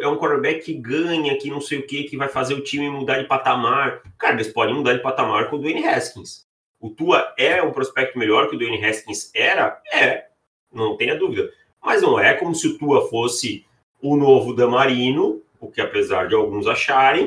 é 0.00 0.08
um 0.08 0.18
quarterback 0.18 0.64
que 0.64 0.74
ganha, 0.74 1.36
que 1.38 1.50
não 1.50 1.60
sei 1.60 1.78
o 1.78 1.86
que, 1.86 2.04
que 2.04 2.16
vai 2.16 2.28
fazer 2.28 2.54
o 2.54 2.62
time 2.62 2.88
mudar 2.90 3.18
de 3.18 3.26
patamar. 3.26 4.02
Cara, 4.18 4.34
eles 4.34 4.48
podem 4.48 4.74
mudar 4.74 4.94
de 4.94 5.02
patamar 5.02 5.50
com 5.50 5.56
o 5.56 5.58
Dwayne 5.58 5.86
Haskins. 5.86 6.46
O 6.80 6.90
Tua 6.90 7.34
é 7.38 7.62
um 7.62 7.72
prospecto 7.72 8.18
melhor 8.18 8.48
que 8.48 8.56
o 8.56 8.58
Dwayne 8.58 8.84
Haskins 8.84 9.30
era? 9.34 9.80
É, 9.92 10.26
não 10.72 10.96
tenha 10.96 11.16
dúvida. 11.16 11.50
Mas 11.82 12.02
não 12.02 12.18
é 12.18 12.34
como 12.34 12.54
se 12.54 12.68
o 12.68 12.78
Tua 12.78 13.08
fosse 13.08 13.64
o 14.00 14.16
novo 14.16 14.54
Damarino, 14.54 15.42
o 15.58 15.70
que 15.70 15.80
apesar 15.80 16.28
de 16.28 16.34
alguns 16.34 16.66
acharem, 16.66 17.26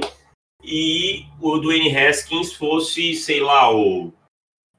e 0.64 1.26
o 1.42 1.58
Dwayne 1.58 1.96
Haskins 1.96 2.54
fosse, 2.54 3.16
sei 3.16 3.40
lá, 3.40 3.74
o 3.74 4.14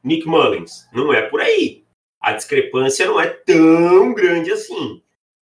Nick 0.03 0.27
Mullins. 0.27 0.87
Não 0.93 1.13
é 1.13 1.23
por 1.23 1.41
aí. 1.41 1.85
A 2.21 2.33
discrepância 2.33 3.07
não 3.07 3.21
é 3.21 3.27
tão 3.29 4.15
grande 4.15 4.53
assim. 4.53 5.00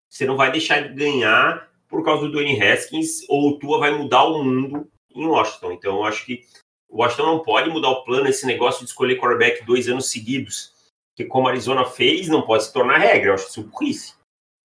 Você 0.08 0.24
não 0.24 0.36
vai 0.36 0.50
deixar 0.50 0.80
de 0.80 0.94
ganhar 0.94 1.68
por 1.88 2.04
causa 2.04 2.22
do 2.22 2.32
Dwayne 2.32 2.60
Haskins 2.60 3.28
ou 3.28 3.50
o 3.50 3.58
Tua 3.58 3.78
vai 3.78 3.90
mudar 3.90 4.24
o 4.24 4.42
mundo 4.42 4.88
em 5.14 5.26
Washington. 5.26 5.72
Então, 5.72 5.96
eu 5.96 6.04
acho 6.04 6.24
que 6.24 6.44
o 6.88 7.02
Washington 7.02 7.26
não 7.26 7.42
pode 7.42 7.70
mudar 7.70 7.90
o 7.90 8.04
plano, 8.04 8.28
esse 8.28 8.46
negócio 8.46 8.84
de 8.84 8.90
escolher 8.90 9.16
quarterback 9.16 9.64
dois 9.64 9.88
anos 9.88 10.10
seguidos, 10.10 10.72
que 11.14 11.24
como 11.24 11.48
a 11.48 11.50
Arizona 11.50 11.84
fez, 11.84 12.28
não 12.28 12.42
pode 12.42 12.64
se 12.64 12.72
tornar 12.72 12.98
regra. 12.98 13.30
Eu 13.30 13.34
acho 13.34 13.48
isso 13.48 13.62
burrice. 13.64 14.14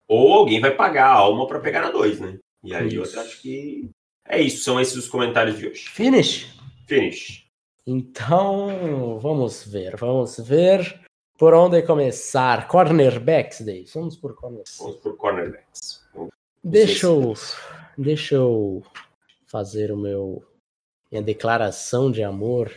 Ou 0.08 0.34
alguém 0.34 0.60
vai 0.60 0.72
pagar 0.72 1.08
a 1.08 1.14
alma 1.14 1.48
para 1.48 1.60
pegar 1.60 1.82
na 1.82 1.92
dois, 1.92 2.20
né? 2.20 2.38
E 2.64 2.74
aí 2.74 2.88
isso. 2.88 3.16
eu 3.16 3.22
acho 3.22 3.42
que 3.42 3.90
é 4.28 4.42
isso. 4.42 4.64
São 4.64 4.80
esses 4.80 4.96
os 4.96 5.08
comentários 5.08 5.58
de 5.58 5.68
hoje. 5.68 5.90
Finish? 5.90 6.56
Finish. 6.88 7.46
Então, 7.86 9.20
vamos 9.20 9.66
ver, 9.66 9.98
vamos 9.98 10.38
ver 10.40 11.03
por 11.44 11.54
onde 11.54 11.82
começar. 11.82 12.70
Cornerbacks, 12.70 13.60
Dave. 13.60 13.86
Vamos 13.94 14.16
por 14.16 14.34
cornerbacks. 14.34 14.78
Vamos 14.80 14.96
por 15.02 15.18
cornerbacks. 15.18 16.02
Deixa 16.64 17.08
eu, 17.08 17.34
deixa 17.98 18.36
eu 18.36 18.82
fazer 19.46 19.92
o 19.92 19.98
meu 19.98 20.42
minha 21.12 21.22
declaração 21.22 22.10
de 22.10 22.24
amor 22.24 22.72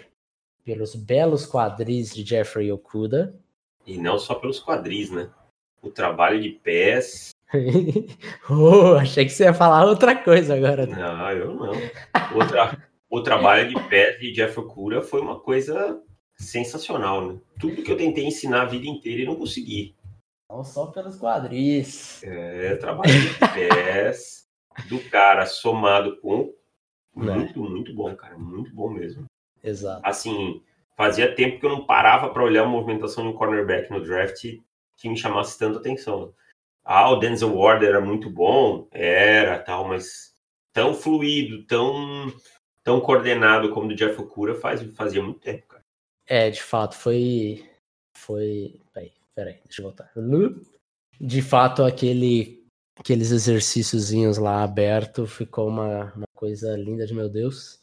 pelos 0.64 0.96
belos 0.96 1.46
quadris 1.46 2.12
de 2.12 2.24
Jeffrey 2.24 2.72
Okuda. 2.72 3.38
E 3.86 3.96
não 3.96 4.18
só 4.18 4.34
pelos 4.34 4.58
quadris, 4.58 5.12
né? 5.12 5.30
O 5.80 5.88
trabalho 5.88 6.42
de 6.42 6.50
pés. 6.50 7.30
oh, 8.50 8.94
achei 8.94 9.26
que 9.26 9.30
você 9.30 9.44
ia 9.44 9.54
falar 9.54 9.84
outra 9.84 10.16
coisa 10.16 10.56
agora. 10.56 10.86
Não, 10.86 11.30
eu 11.30 11.54
não. 11.54 11.72
Outra, 12.34 12.76
o 13.08 13.22
trabalho 13.22 13.68
de 13.68 13.80
pés 13.88 14.18
de 14.18 14.32
Jeff 14.32 14.58
Okuda 14.58 15.02
foi 15.02 15.20
uma 15.20 15.38
coisa 15.38 16.02
sensacional, 16.36 17.32
né? 17.32 17.40
Tudo 17.58 17.82
que 17.82 17.90
eu 17.90 17.96
tentei 17.96 18.24
ensinar 18.24 18.62
a 18.62 18.66
vida 18.66 18.86
inteira 18.86 19.22
e 19.22 19.26
não 19.26 19.36
consegui. 19.36 19.94
Não 20.48 20.62
só 20.62 20.86
pelos 20.86 21.18
quadris. 21.18 22.22
É, 22.22 22.76
trabalho 22.76 23.12
de 23.12 23.38
pés 23.38 24.46
do 24.88 25.00
cara 25.10 25.46
somado 25.46 26.20
com 26.20 26.54
né? 27.16 27.34
Muito, 27.34 27.60
muito 27.60 27.94
bom, 27.94 28.14
cara. 28.14 28.36
Muito 28.36 28.74
bom 28.74 28.90
mesmo. 28.90 29.24
Exato. 29.64 30.02
Assim, 30.04 30.62
fazia 30.96 31.34
tempo 31.34 31.58
que 31.58 31.66
eu 31.66 31.70
não 31.70 31.86
parava 31.86 32.28
para 32.28 32.44
olhar 32.44 32.64
a 32.64 32.68
movimentação 32.68 33.24
de 33.24 33.30
um 33.30 33.36
cornerback 33.36 33.90
no 33.90 34.04
draft 34.04 34.44
que 34.96 35.08
me 35.08 35.16
chamasse 35.16 35.58
tanta 35.58 35.78
atenção. 35.78 36.34
Ah, 36.84 37.10
o 37.10 37.16
Denzel 37.16 37.56
Ward 37.56 37.84
era 37.84 38.00
muito 38.00 38.30
bom, 38.30 38.86
era 38.92 39.58
tal, 39.58 39.88
mas 39.88 40.34
tão 40.72 40.94
fluido, 40.94 41.64
tão 41.66 42.32
tão 42.84 43.00
coordenado 43.00 43.70
como 43.70 43.86
o 43.86 43.88
do 43.88 43.96
Jeff 43.96 44.20
Okura 44.20 44.54
faz, 44.54 44.80
fazia 44.94 45.20
muito 45.20 45.40
tempo, 45.40 45.66
cara. 45.66 45.75
É, 46.26 46.50
de 46.50 46.62
fato, 46.62 46.96
foi 46.96 47.64
foi, 48.16 48.80
peraí, 48.92 49.12
peraí, 49.34 49.60
deixa 49.64 49.80
eu 49.80 49.84
voltar. 49.84 50.10
De 51.20 51.40
fato, 51.40 51.84
aquele 51.84 52.66
aqueles 52.98 53.30
exercíciozinhos 53.30 54.38
lá 54.38 54.62
aberto 54.62 55.26
ficou 55.26 55.68
uma, 55.68 56.12
uma 56.14 56.26
coisa 56.34 56.76
linda 56.76 57.06
de 57.06 57.14
meu 57.14 57.28
Deus. 57.28 57.78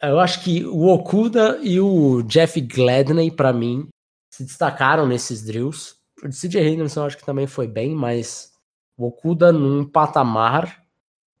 Eu 0.00 0.20
acho 0.20 0.44
que 0.44 0.64
o 0.64 0.86
Okuda 0.88 1.58
e 1.62 1.80
o 1.80 2.22
Jeff 2.22 2.60
Gladney, 2.60 3.30
para 3.30 3.52
mim, 3.52 3.88
se 4.32 4.44
destacaram 4.44 5.06
nesses 5.06 5.42
drills. 5.42 5.96
O 6.22 6.28
CJ 6.28 6.60
Henderson 6.60 7.06
acho 7.06 7.16
que 7.16 7.24
também 7.24 7.46
foi 7.46 7.66
bem, 7.66 7.94
mas 7.94 8.52
o 8.96 9.06
Okuda 9.06 9.50
num 9.50 9.84
patamar, 9.84 10.84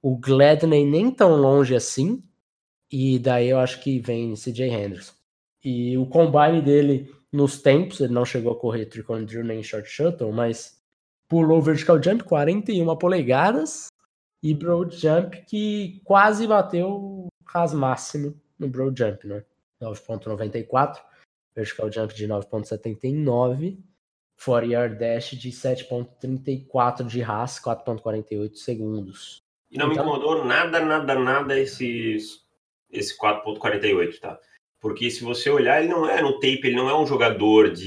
o 0.00 0.16
Gladney 0.16 0.84
nem 0.84 1.10
tão 1.10 1.36
longe 1.36 1.74
assim, 1.74 2.22
e 2.90 3.18
daí 3.18 3.48
eu 3.48 3.58
acho 3.58 3.80
que 3.80 4.00
vem 4.00 4.34
CJ 4.34 4.68
Henderson. 4.68 5.12
E 5.64 5.96
o 5.96 6.06
combine 6.06 6.60
dele 6.60 7.14
nos 7.30 7.60
tempos, 7.60 8.00
ele 8.00 8.12
não 8.12 8.24
chegou 8.24 8.52
a 8.52 8.58
correr 8.58 8.86
tricone 8.86 9.24
drill 9.24 9.44
nem 9.44 9.62
short 9.62 9.88
shuttle, 9.88 10.32
mas 10.32 10.82
pulou 11.28 11.62
vertical 11.62 12.02
jump 12.02 12.24
41 12.24 12.96
polegadas 12.96 13.88
e 14.42 14.52
broad 14.52 14.94
jump 14.96 15.42
que 15.46 16.00
quase 16.04 16.46
bateu 16.46 17.28
ras 17.46 17.72
máximo 17.72 18.38
no 18.58 18.68
broad 18.68 18.98
jump, 18.98 19.26
né? 19.26 19.44
9.94, 19.80 21.00
vertical 21.54 21.90
jump 21.90 22.14
de 22.14 22.28
9.79, 22.28 23.78
40 24.44 24.66
yard 24.66 24.98
dash 24.98 25.30
de 25.30 25.50
7.34 25.50 27.06
de 27.06 27.20
ras, 27.20 27.58
4.48 27.60 28.56
segundos. 28.56 29.42
E 29.70 29.78
não 29.78 29.90
então, 29.90 30.04
me 30.04 30.10
incomodou 30.10 30.44
nada, 30.44 30.80
nada, 30.80 31.14
nada 31.14 31.58
esse, 31.58 32.16
esse 32.90 33.18
4.48, 33.18 34.20
tá? 34.20 34.38
Porque 34.82 35.08
se 35.12 35.22
você 35.22 35.48
olhar, 35.48 35.80
ele 35.80 35.92
não 35.92 36.08
é 36.08 36.20
no 36.20 36.34
tape, 36.34 36.62
ele 36.64 36.74
não 36.74 36.90
é 36.90 36.98
um 36.98 37.06
jogador 37.06 37.70
de 37.70 37.86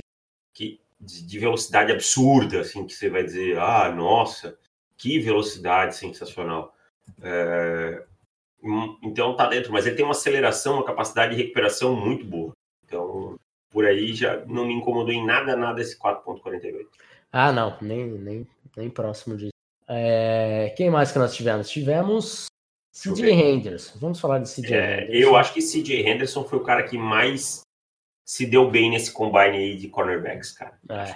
que 0.54 0.80
de, 0.98 1.28
de, 1.28 1.38
velocidade 1.38 1.92
absurda, 1.92 2.62
assim, 2.62 2.88
que 2.88 2.94
você 2.94 3.10
vai 3.10 3.22
dizer, 3.22 3.60
ah, 3.60 3.92
nossa, 3.92 4.58
que 4.98 5.20
velocidade 5.20 5.98
sensacional. 5.98 6.74
É, 7.22 8.02
hum, 8.64 8.98
então 9.04 9.36
tá 9.36 9.50
dentro, 9.50 9.74
mas 9.74 9.86
ele 9.86 9.98
tem 9.98 10.06
uma 10.06 10.14
aceleração, 10.14 10.76
uma 10.76 10.86
capacidade 10.86 11.36
de 11.36 11.42
recuperação 11.42 11.94
muito 11.94 12.26
boa. 12.26 12.54
Então, 12.86 13.38
por 13.70 13.86
aí 13.86 14.14
já 14.14 14.46
não 14.46 14.66
me 14.66 14.74
incomodou 14.74 15.12
em 15.12 15.26
nada, 15.26 15.54
nada 15.58 15.82
esse 15.82 16.00
4.48. 16.00 16.88
Ah, 17.30 17.52
não, 17.52 17.78
nem, 17.82 18.06
nem, 18.08 18.48
nem 18.78 18.90
próximo 18.90 19.36
disso. 19.36 19.52
É, 19.86 20.74
quem 20.78 20.90
mais 20.90 21.12
que 21.12 21.20
nós 21.20 21.36
tivemos? 21.36 21.70
Tivemos 21.70 22.46
CJ 22.96 23.30
Henderson. 23.30 24.00
Vamos 24.00 24.20
falar 24.22 24.40
de 24.40 24.50
CJ 24.50 24.74
é, 24.74 25.04
Henderson. 25.04 25.14
Eu 25.14 25.36
acho 25.36 25.54
que 25.54 25.62
CJ 25.62 26.08
Henderson 26.08 26.46
foi 26.46 26.60
o 26.60 26.64
cara 26.64 26.84
que 26.84 26.98
mais 26.98 27.62
se 28.24 28.46
deu 28.46 28.72
bem 28.72 28.90
nesse 28.90 29.12
combine 29.12 29.58
aí 29.58 29.76
de 29.76 29.90
cornerbacks, 29.90 30.52
cara. 30.54 30.80
É. 30.90 31.16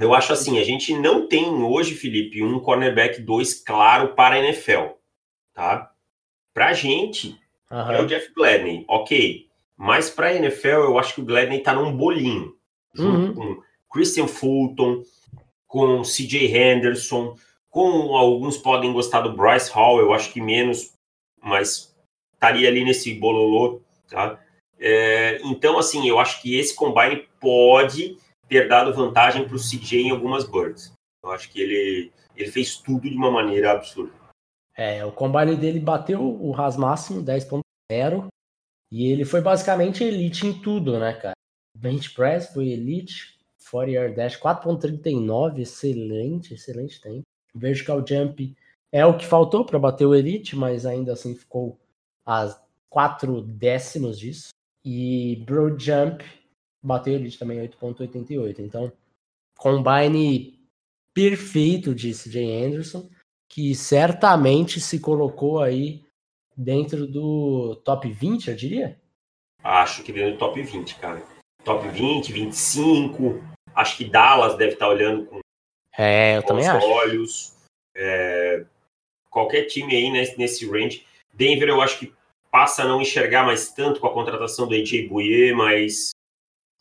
Eu 0.00 0.14
acho 0.14 0.32
assim, 0.32 0.58
a 0.58 0.64
gente 0.64 0.98
não 0.98 1.28
tem 1.28 1.46
hoje, 1.62 1.94
Felipe, 1.94 2.42
um 2.42 2.58
cornerback 2.58 3.20
2 3.20 3.62
claro 3.62 4.14
para 4.14 4.36
a 4.36 4.38
NFL, 4.38 4.94
tá? 5.52 5.92
Pra 6.54 6.72
gente, 6.72 7.38
uhum. 7.70 7.90
é 7.92 8.00
o 8.00 8.06
Jeff 8.06 8.32
Gladney, 8.34 8.84
ok. 8.88 9.46
Mas 9.76 10.10
pra 10.10 10.34
NFL, 10.34 10.66
eu 10.66 10.98
acho 10.98 11.14
que 11.14 11.20
o 11.20 11.24
Gladney 11.24 11.60
tá 11.60 11.74
num 11.74 11.96
bolinho. 11.96 12.56
Junto 12.94 13.40
uhum. 13.40 13.56
com 13.56 13.62
Christian 13.90 14.26
Fulton, 14.26 15.02
com 15.66 16.02
CJ 16.02 16.56
Henderson, 16.56 17.36
com 17.70 18.16
alguns 18.16 18.56
podem 18.56 18.92
gostar 18.92 19.20
do 19.20 19.36
Bryce 19.36 19.70
Hall, 19.70 20.00
eu 20.00 20.12
acho 20.12 20.32
que 20.32 20.40
menos, 20.40 20.91
mas 21.42 21.94
estaria 22.34 22.68
ali 22.68 22.84
nesse 22.84 23.14
bololô, 23.14 23.80
tá? 24.08 24.38
É, 24.78 25.40
então, 25.44 25.78
assim, 25.78 26.08
eu 26.08 26.18
acho 26.18 26.40
que 26.40 26.56
esse 26.56 26.74
combine 26.74 27.28
pode 27.40 28.16
ter 28.48 28.68
dado 28.68 28.94
vantagem 28.94 29.46
para 29.46 29.56
o 29.56 29.60
CJ 29.60 30.02
em 30.02 30.10
algumas 30.10 30.44
birds. 30.44 30.92
Eu 31.22 31.30
acho 31.30 31.50
que 31.50 31.60
ele, 31.60 32.12
ele 32.36 32.50
fez 32.50 32.76
tudo 32.76 33.08
de 33.08 33.16
uma 33.16 33.30
maneira 33.30 33.72
absurda. 33.72 34.12
É, 34.76 35.04
o 35.04 35.12
combine 35.12 35.56
dele 35.56 35.78
bateu 35.78 36.20
o 36.20 36.50
RAS 36.50 36.76
máximo, 36.76 37.22
10.0, 37.22 38.26
e 38.90 39.10
ele 39.10 39.24
foi 39.24 39.40
basicamente 39.40 40.02
elite 40.02 40.46
em 40.46 40.60
tudo, 40.60 40.98
né, 40.98 41.12
cara? 41.12 41.34
Bench 41.76 42.10
press 42.14 42.52
foi 42.52 42.68
elite, 42.68 43.38
40 43.70 43.90
yard 43.90 44.14
dash 44.14 44.38
4.39, 44.38 45.60
excelente, 45.60 46.54
excelente 46.54 47.00
tempo. 47.00 47.22
Vertical 47.54 48.04
jump 48.06 48.54
é 48.92 49.06
o 49.06 49.16
que 49.16 49.26
faltou 49.26 49.64
para 49.64 49.78
bater 49.78 50.04
o 50.04 50.14
elite, 50.14 50.54
mas 50.54 50.84
ainda 50.84 51.14
assim 51.14 51.34
ficou 51.34 51.80
a 52.26 52.54
4 52.90 53.40
décimos 53.40 54.18
disso. 54.18 54.50
E 54.84 55.42
Broad 55.46 55.82
Jump 55.82 56.24
bateu 56.82 57.14
elite 57.14 57.38
também 57.38 57.58
8.88. 57.66 58.58
Então, 58.58 58.92
combine 59.56 60.60
perfeito 61.14 61.94
de 61.94 62.12
CJ 62.12 62.66
Anderson, 62.66 63.08
que 63.48 63.74
certamente 63.74 64.80
se 64.80 65.00
colocou 65.00 65.60
aí 65.60 66.04
dentro 66.56 67.06
do 67.06 67.76
top 67.84 68.10
20, 68.10 68.50
eu 68.50 68.56
diria? 68.56 69.00
Acho 69.62 70.02
que 70.02 70.12
dentro 70.12 70.32
do 70.32 70.38
top 70.38 70.60
20, 70.62 70.96
cara. 70.96 71.22
Top 71.64 71.86
20, 71.88 72.32
25. 72.32 73.42
Acho 73.74 73.96
que 73.96 74.04
Dallas 74.04 74.56
deve 74.56 74.72
estar 74.72 74.88
olhando 74.88 75.26
com 75.26 75.40
é, 75.96 76.38
eu 76.38 76.42
também 76.42 76.66
acho. 76.66 76.86
olhos. 76.86 77.54
É, 77.94 78.64
qualquer 79.32 79.64
time 79.64 79.96
aí 79.96 80.10
nesse, 80.10 80.38
nesse 80.38 80.70
range. 80.70 81.04
Denver, 81.32 81.68
eu 81.68 81.80
acho 81.80 81.98
que 81.98 82.12
passa 82.50 82.82
a 82.82 82.86
não 82.86 83.00
enxergar 83.00 83.44
mais 83.44 83.72
tanto 83.72 83.98
com 83.98 84.06
a 84.06 84.12
contratação 84.12 84.68
do 84.68 84.74
AJ 84.74 85.08
Bouye, 85.08 85.54
mas 85.54 86.10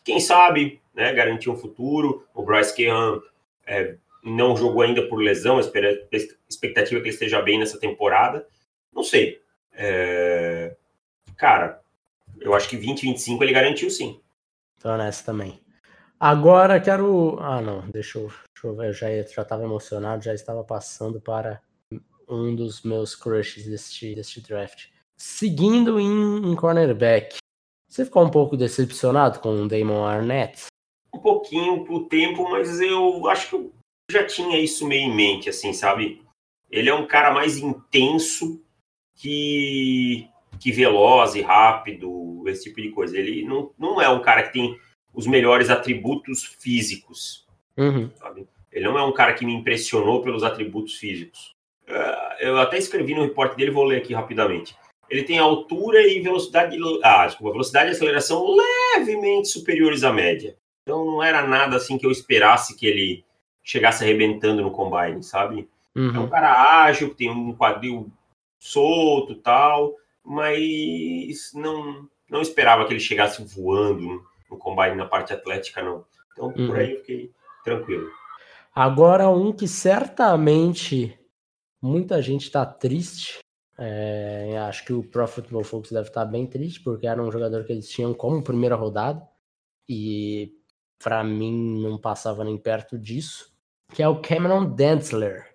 quem 0.04 0.20
sabe, 0.20 0.82
né, 0.94 1.14
garantir 1.14 1.50
um 1.50 1.56
futuro. 1.56 2.28
O 2.36 2.44
Bryce 2.44 2.76
Cahan 2.76 3.22
é, 3.66 3.96
não 4.22 4.56
jogou 4.56 4.82
ainda 4.82 5.08
por 5.08 5.16
lesão, 5.16 5.58
a 5.58 5.62
expectativa 5.62 7.00
é 7.00 7.02
que 7.02 7.08
ele 7.08 7.10
esteja 7.10 7.42
bem 7.42 7.58
nessa 7.58 7.80
temporada. 7.80 8.46
Não 8.94 9.02
sei. 9.02 9.42
É... 9.72 10.76
Cara, 11.38 11.82
eu 12.42 12.54
acho 12.54 12.68
que 12.68 12.76
20, 12.76 13.04
25 13.04 13.44
ele 13.44 13.54
garantiu 13.54 13.90
sim. 13.90 14.20
Tô 14.82 14.96
nessa 14.98 15.24
também. 15.24 15.62
Agora 16.20 16.80
quero. 16.80 17.40
Ah, 17.40 17.62
não, 17.62 17.90
deixa 17.90 18.20
eu, 18.20 18.28
deixa 18.28 18.66
eu 18.66 18.76
ver. 18.76 18.88
Eu 18.90 18.94
já, 18.94 19.08
já 19.24 19.42
estava 19.42 19.64
emocionado, 19.64 20.24
já 20.24 20.34
estava 20.34 20.64
passando 20.64 21.22
para 21.22 21.62
um 22.36 22.56
dos 22.56 22.82
meus 22.82 23.15
crushes 23.15 23.65
deste, 23.65 24.15
deste 24.15 24.41
draft. 24.41 24.88
Seguindo 25.17 26.00
em, 26.00 26.52
em 26.52 26.56
cornerback, 26.56 27.38
você 27.88 28.06
ficou 28.06 28.26
um 28.26 28.30
pouco 28.30 28.56
decepcionado 28.56 29.39
com 29.39 29.63
o 29.63 29.67
Damon 29.67 30.06
Arnett? 30.06 30.65
Um 31.13 31.20
pouquinho 31.20 31.84
pro 31.84 32.06
tempo, 32.06 32.50
mas 32.50 32.80
eu 32.80 33.28
acho 33.28 33.50
que 33.50 33.56
eu 33.56 33.72
já 34.10 34.26
tinha 34.26 34.58
isso 34.60 34.88
meio 34.88 35.12
em 35.12 35.15
mente, 35.15 35.50
assim, 35.50 35.74
sabe? 35.74 36.22
Ele 36.72 36.89
é 36.89 36.94
um 36.94 37.06
cara 37.06 37.34
mais 37.34 37.58
intenso 37.58 38.63
que, 39.15 40.28
que 40.60 40.72
veloz 40.72 41.36
e 41.36 41.41
rápido, 41.41 42.44
esse 42.48 42.63
tipo 42.63 42.82
de 42.82 42.91
coisa. 42.91 43.17
Ele 43.17 43.44
não, 43.44 43.72
não 43.78 44.02
é 44.02 44.08
um 44.10 44.22
cara 44.22 44.44
que 44.44 44.54
tem 44.54 44.80
os 45.13 45.28
melhores 45.28 45.70
atributos 45.70 46.44
físicos. 46.44 47.46
Uhum. 47.78 48.10
Ele 48.72 48.86
não 48.86 48.98
é 48.98 49.04
um 49.04 49.12
cara 49.12 49.34
que 49.34 49.46
me 49.46 49.54
impressionou 49.54 50.22
pelos 50.22 50.44
atributos 50.44 50.96
físicos. 50.96 51.54
Uh, 51.91 52.34
eu 52.39 52.58
até 52.58 52.77
escrevi 52.77 53.13
no 53.13 53.23
repórter 53.23 53.58
dele, 53.58 53.71
vou 53.71 53.84
ler 53.84 53.97
aqui 53.97 54.13
rapidamente. 54.13 54.75
Ele 55.10 55.23
tem 55.23 55.38
altura 55.38 56.01
e 56.08 56.21
velocidade, 56.21 56.77
ah, 57.04 57.25
desculpa, 57.25 57.51
velocidade 57.51 57.89
e 57.89 57.91
aceleração 57.91 58.45
levemente 58.95 59.49
superiores 59.49 60.04
à 60.06 60.13
média. 60.13 60.56
Então 60.84 61.06
não 61.06 61.21
era 61.21 61.45
nada 61.45 61.75
assim 61.75 61.97
que 61.97 62.06
eu 62.06 62.12
esperasse 62.12 62.77
que 62.77 62.88
ele 62.88 63.25
chegasse 63.62 64.04
arrebentando 64.04 64.62
no 64.62 64.71
combine, 64.71 65.21
sabe? 65.21 65.67
Uhum. 65.95 66.15
É 66.15 66.19
um 66.19 66.30
cara 66.30 66.84
ágil, 66.84 67.13
tem 67.13 67.30
um 67.30 67.54
quadril 67.54 68.10
solto 68.58 69.36
tal, 69.36 69.95
mas 70.23 71.51
não, 71.54 72.08
não 72.30 72.41
esperava 72.41 72.86
que 72.86 72.93
ele 72.93 72.99
chegasse 72.99 73.43
voando 73.43 74.23
no 74.49 74.58
combine 74.58 74.95
na 74.95 75.06
parte 75.06 75.34
atlética, 75.34 75.84
não. 75.84 76.06
Então, 76.32 76.51
por 76.51 76.62
uhum. 76.62 76.73
aí 76.73 76.91
eu 76.93 76.99
fiquei 76.99 77.32
tranquilo. 77.63 78.10
Agora, 78.73 79.30
um 79.30 79.51
que 79.51 79.67
certamente 79.67 81.17
muita 81.82 82.22
gente 82.22 82.44
está 82.44 82.65
triste. 82.65 83.39
É, 83.78 84.58
acho 84.67 84.86
que 84.86 84.94
o 84.94 85.04
Pro 85.04 85.28
Football 85.28 85.63
Focus 85.63 85.91
deve 85.91 86.10
estar 86.10 86.26
tá 86.26 86.32
bem 86.32 86.46
triste, 86.46 86.80
porque 86.82 87.08
era 87.08 87.22
um 87.22 87.32
jogador 87.32 87.65
que 87.65 87.72
eles 87.72 87.89
tinham 87.89 88.13
como 88.13 88.44
primeira 88.44 88.76
rodada. 88.76 89.28
E 89.89 90.54
para 91.00 91.24
mim 91.24 91.82
não 91.82 91.98
passava 91.98 92.44
nem 92.44 92.58
perto 92.58 92.98
disso. 92.98 93.52
Que 93.94 94.04
é 94.04 94.08
o 94.08 94.22
Cameron 94.22 94.74
Densler, 94.74 95.52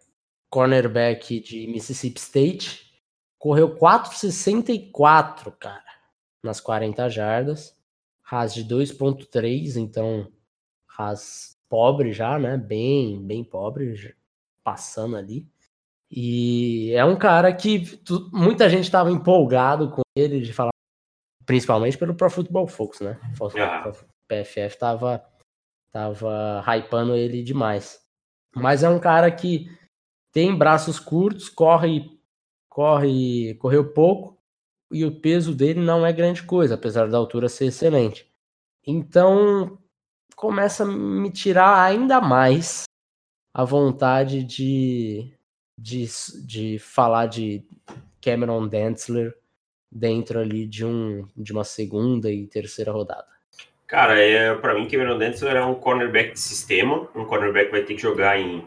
cornerback 0.51 1.41
de 1.41 1.67
Mississippi 1.69 2.19
State. 2.19 2.87
Correu 3.39 3.77
4,64, 3.77 5.53
cara, 5.59 5.85
nas 6.43 6.61
40 6.61 7.09
jardas. 7.09 7.77
Ras 8.23 8.53
de 8.53 8.65
2.3, 8.65 9.77
então 9.77 10.33
Ras 10.87 11.57
pobre 11.69 12.13
já, 12.13 12.39
né? 12.39 12.57
Bem, 12.57 13.25
bem 13.25 13.45
pobre, 13.45 14.17
passando 14.65 15.17
ali. 15.17 15.47
E 16.11 16.93
é 16.93 17.05
um 17.05 17.17
cara 17.17 17.53
que 17.53 17.97
tu, 17.99 18.31
muita 18.33 18.69
gente 18.69 18.85
estava 18.85 19.11
empolgado 19.11 19.91
com 19.91 20.03
ele 20.17 20.41
de 20.41 20.53
falar, 20.53 20.71
principalmente 21.45 21.99
pelo 21.99 22.15
Pro 22.15 22.31
Football 22.31 22.69
Focus, 22.69 23.01
né? 23.01 23.21
O 23.41 24.07
PFF 24.29 24.79
tava, 24.79 25.25
tava 25.91 26.65
hypando 26.67 27.15
ele 27.15 27.43
demais. 27.43 28.01
Mas 28.55 28.83
é 28.83 28.89
um 28.89 29.01
cara 29.01 29.31
que 29.31 29.69
tem 30.33 30.57
braços 30.57 31.01
curtos, 31.01 31.49
corre, 31.49 32.21
corre, 32.69 33.55
correu 33.55 33.93
pouco, 33.93 34.39
e 34.93 35.05
o 35.05 35.21
peso 35.21 35.55
dele 35.55 35.81
não 35.81 36.07
é 36.07 36.13
grande 36.13 36.43
coisa, 36.43 36.75
apesar 36.75 37.09
da 37.09 37.19
altura 37.19 37.49
ser 37.49 37.67
excelente. 37.67 38.31
Então, 38.87 39.79
começa 40.37 40.85
a 40.85 40.87
me 40.87 41.31
tirar 41.31 41.83
ainda 41.83 42.21
mais 42.21 42.85
a 43.53 43.65
vontade 43.65 44.45
de, 44.45 45.36
de, 45.79 46.07
de 46.45 46.79
falar 46.79 47.27
de 47.27 47.65
Cameron 48.21 48.67
Densler 48.67 49.37
dentro 49.91 50.39
ali 50.39 50.67
de, 50.67 50.85
um, 50.85 51.27
de 51.37 51.53
uma 51.53 51.65
segunda 51.65 52.31
e 52.31 52.47
terceira 52.47 52.93
rodada. 52.93 53.27
Cara, 53.87 54.19
é, 54.19 54.55
para 54.55 54.75
mim, 54.75 54.89
Cameron 54.89 55.19
Densler 55.19 55.57
é 55.57 55.65
um 55.65 55.75
cornerback 55.75 56.33
de 56.33 56.41
sistema, 56.41 57.09
um 57.15 57.25
cornerback 57.25 57.67
que 57.67 57.73
vai 57.73 57.85
ter 57.85 57.95
que 57.95 58.03
jogar 58.03 58.39
em, 58.39 58.67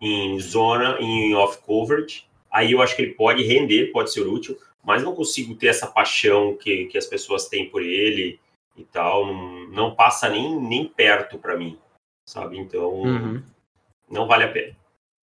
em 0.00 0.40
zona, 0.40 0.96
em 1.00 1.34
off 1.34 1.58
coverage. 1.62 2.26
Aí 2.50 2.72
eu 2.72 2.80
acho 2.80 2.96
que 2.96 3.02
ele 3.02 3.14
pode 3.14 3.42
render, 3.42 3.92
pode 3.92 4.12
ser 4.12 4.22
útil, 4.22 4.56
mas 4.82 5.02
não 5.02 5.14
consigo 5.14 5.54
ter 5.54 5.66
essa 5.66 5.86
paixão 5.86 6.56
que, 6.56 6.86
que 6.86 6.96
as 6.96 7.06
pessoas 7.06 7.48
têm 7.48 7.68
por 7.68 7.82
ele 7.82 8.40
e 8.76 8.84
tal, 8.84 9.26
não, 9.26 9.68
não 9.68 9.94
passa 9.94 10.28
nem, 10.28 10.58
nem 10.60 10.88
perto 10.88 11.38
para 11.38 11.56
mim, 11.56 11.78
sabe? 12.26 12.58
Então, 12.58 12.90
uhum. 12.90 13.42
não 14.10 14.26
vale 14.26 14.44
a 14.44 14.52
pena. 14.52 14.76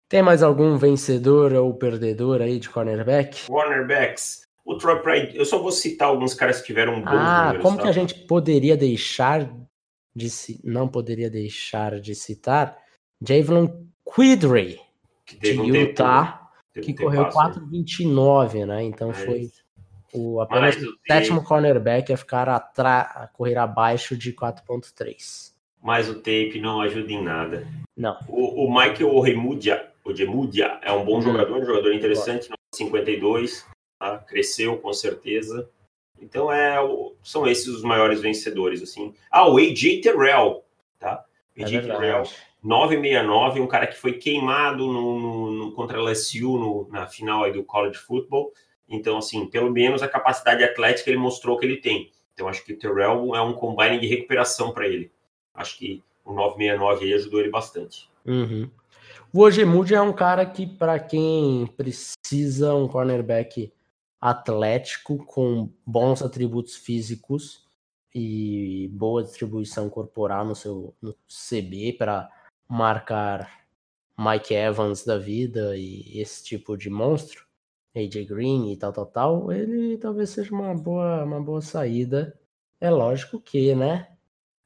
Tem 0.08 0.22
mais 0.22 0.42
algum 0.42 0.76
vencedor 0.76 1.52
ou 1.52 1.74
perdedor 1.74 2.40
aí 2.40 2.60
de 2.60 2.70
cornerback? 2.70 3.46
Cornerbacks. 3.46 4.46
O 4.64 4.76
Troy 4.76 5.00
Pride, 5.00 5.36
eu 5.36 5.44
só 5.44 5.58
vou 5.58 5.70
citar 5.70 6.08
alguns 6.08 6.34
caras 6.34 6.60
que 6.60 6.66
tiveram 6.66 7.00
bons 7.00 7.08
Ah, 7.08 7.44
números, 7.46 7.62
como 7.62 7.76
tá? 7.76 7.82
que 7.84 7.88
a 7.88 7.92
gente 7.92 8.14
poderia 8.26 8.76
deixar 8.76 9.48
de 10.14 10.30
se, 10.30 10.60
não 10.64 10.88
poderia 10.88 11.30
deixar 11.30 12.00
de 12.00 12.14
citar 12.14 12.76
Javelin 13.20 13.70
Quidry 14.14 14.80
de 15.40 15.50
Utah, 15.52 16.50
tempo, 16.72 16.86
que 16.86 16.94
correu 16.94 17.28
4:29, 17.28 18.64
né? 18.64 18.82
Então 18.82 19.08
Mas... 19.08 19.24
foi 19.24 19.50
o 20.12 20.40
apenas 20.40 20.76
o 20.76 20.94
sétimo 21.06 21.42
cornerback 21.44 22.12
a 22.12 22.16
ficar 22.16 22.48
a 22.48 23.28
correr 23.32 23.58
abaixo 23.58 24.16
de 24.16 24.32
4.3. 24.32 25.52
Mas 25.82 26.08
o 26.08 26.14
tape 26.14 26.60
não 26.60 26.80
ajuda 26.80 27.12
em 27.12 27.22
nada. 27.22 27.66
Não. 27.96 28.18
O, 28.28 28.64
o 28.64 28.68
Michael 28.68 29.14
Oremudia, 29.14 29.92
Ojemudia 30.06 30.78
é 30.82 30.92
um 30.92 31.04
bom 31.04 31.18
hum. 31.18 31.22
jogador, 31.22 31.58
um 31.58 31.64
jogador 31.64 31.92
interessante, 31.92 32.48
52, 32.74 33.66
tá? 33.98 34.18
cresceu 34.18 34.76
com 34.78 34.92
certeza. 34.92 35.68
Então 36.20 36.50
é, 36.50 36.76
são 37.22 37.46
esses 37.46 37.68
os 37.68 37.82
maiores 37.82 38.20
vencedores, 38.20 38.82
assim. 38.82 39.14
Ah, 39.30 39.48
o 39.48 39.58
AJ 39.58 40.00
Terrell, 40.02 40.64
tá? 40.98 41.24
AJ 41.58 41.74
é 41.74 41.80
Terrell, 41.82 42.22
969, 42.62 43.60
um 43.60 43.66
cara 43.66 43.86
que 43.86 43.96
foi 43.96 44.14
queimado 44.14 44.86
no, 44.86 45.18
no, 45.18 45.50
no 45.50 45.72
contra 45.72 45.98
a 45.98 46.02
LSU 46.02 46.58
no, 46.58 46.88
na 46.90 47.06
final 47.06 47.50
do 47.52 47.62
college 47.62 47.98
football. 47.98 48.52
Então, 48.88 49.18
assim, 49.18 49.46
pelo 49.46 49.70
menos 49.70 50.02
a 50.02 50.08
capacidade 50.08 50.62
atlética 50.62 51.10
ele 51.10 51.18
mostrou 51.18 51.58
que 51.58 51.66
ele 51.66 51.76
tem. 51.76 52.10
Então, 52.32 52.48
acho 52.48 52.64
que 52.64 52.72
o 52.72 52.78
Terrell 52.78 53.34
é 53.34 53.40
um 53.40 53.52
combine 53.52 53.98
de 53.98 54.06
recuperação 54.06 54.72
para 54.72 54.86
ele. 54.86 55.10
Acho 55.54 55.78
que 55.78 56.02
o 56.24 56.32
969 56.32 57.04
aí 57.04 57.14
ajudou 57.14 57.40
ele 57.40 57.50
bastante. 57.50 58.08
Uhum. 58.24 58.68
O 59.32 59.40
Ojemude 59.40 59.94
é 59.94 60.00
um 60.00 60.12
cara 60.12 60.46
que, 60.46 60.66
para 60.66 60.98
quem 60.98 61.66
precisa 61.76 62.74
um 62.74 62.88
cornerback 62.88 63.72
atlético 64.20 65.18
com 65.24 65.70
bons 65.84 66.22
atributos 66.22 66.76
físicos 66.76 67.66
e 68.14 68.88
boa 68.92 69.22
distribuição 69.22 69.90
corporal 69.90 70.44
no 70.44 70.54
seu 70.54 70.94
no 71.02 71.14
CB 71.28 71.94
para 71.98 72.30
marcar 72.68 73.66
Mike 74.18 74.54
Evans 74.54 75.04
da 75.04 75.18
vida 75.18 75.76
e 75.76 76.18
esse 76.18 76.42
tipo 76.42 76.76
de 76.76 76.88
monstro, 76.88 77.44
AJ 77.94 78.26
Green 78.26 78.72
e 78.72 78.76
tal, 78.76 78.92
tal, 78.92 79.06
tal, 79.06 79.52
ele 79.52 79.98
talvez 79.98 80.30
seja 80.30 80.54
uma 80.54 80.74
boa, 80.74 81.24
uma 81.24 81.42
boa 81.42 81.60
saída. 81.60 82.38
É 82.80 82.90
lógico 82.90 83.40
que, 83.40 83.74
né? 83.74 84.08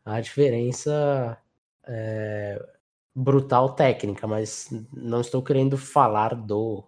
A 0.04 0.20
diferença 0.20 1.36
é 1.84 2.79
brutal 3.20 3.74
técnica, 3.74 4.26
mas 4.26 4.68
não 4.92 5.20
estou 5.20 5.42
querendo 5.42 5.76
falar 5.76 6.34
do 6.34 6.84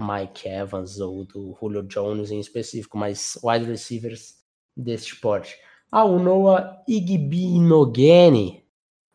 Mike 0.00 0.48
Evans 0.48 0.98
ou 0.98 1.24
do 1.24 1.56
Julio 1.60 1.82
Jones 1.82 2.30
em 2.30 2.40
específico, 2.40 2.96
mas 2.96 3.38
wide 3.42 3.66
receivers 3.66 4.42
deste 4.76 5.16
porte. 5.16 5.58
Ah, 5.90 6.04
o 6.04 6.18
Noah 6.18 6.82
Igbinogene. 6.88 8.64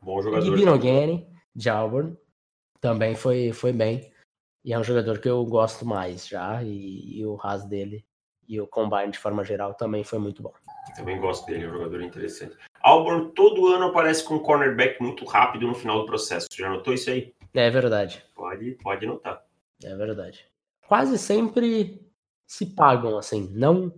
Bom 0.01 0.21
jogador. 0.21 0.45
Igbinogene, 0.45 1.27
de 1.55 1.69
Auburn, 1.69 2.17
também 2.79 3.15
foi, 3.15 3.51
foi 3.51 3.71
bem. 3.71 4.11
E 4.63 4.73
é 4.73 4.79
um 4.79 4.83
jogador 4.83 5.19
que 5.19 5.29
eu 5.29 5.43
gosto 5.45 5.85
mais 5.85 6.27
já. 6.27 6.63
E, 6.63 7.19
e 7.19 7.25
o 7.25 7.35
ras 7.35 7.65
dele 7.65 8.05
e 8.47 8.59
o 8.59 8.67
combine 8.67 9.11
de 9.11 9.19
forma 9.19 9.43
geral 9.43 9.73
também 9.73 10.03
foi 10.03 10.19
muito 10.19 10.43
bom. 10.43 10.53
Também 10.95 11.19
gosto 11.19 11.45
dele, 11.45 11.63
é 11.63 11.67
um 11.67 11.71
jogador 11.71 12.01
interessante. 12.01 12.57
Auburn 12.93 13.31
todo 13.31 13.67
ano 13.67 13.85
aparece 13.85 14.23
com 14.23 14.35
um 14.35 14.39
cornerback 14.39 15.01
muito 15.01 15.25
rápido 15.25 15.67
no 15.67 15.73
final 15.73 15.99
do 15.99 16.05
processo. 16.05 16.47
Já 16.55 16.69
notou 16.69 16.93
isso 16.93 17.09
aí? 17.09 17.33
É 17.53 17.69
verdade. 17.69 18.23
Pode, 18.35 18.71
pode 18.83 19.05
notar. 19.05 19.43
É 19.83 19.95
verdade. 19.95 20.45
Quase 20.87 21.17
sempre 21.17 22.01
se 22.45 22.67
pagam 22.67 23.17
assim. 23.17 23.49
Não, 23.53 23.91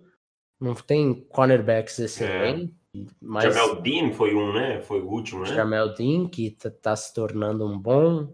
não 0.60 0.73
tem 0.73 1.13
cornerbacks 1.13 1.99
excelentes. 1.99 2.69
É. 2.69 3.05
Mas... 3.21 3.53
Jamel 3.53 3.81
Dean 3.81 4.12
foi 4.13 4.34
um, 4.34 4.53
né? 4.53 4.81
Foi 4.81 5.01
o 5.01 5.10
último, 5.10 5.43
né? 5.43 5.53
Jamel 5.53 5.93
Dean, 5.93 6.29
que 6.29 6.51
tá, 6.51 6.71
tá 6.71 6.95
se 6.95 7.13
tornando 7.13 7.65
um 7.65 7.77
bom 7.77 8.34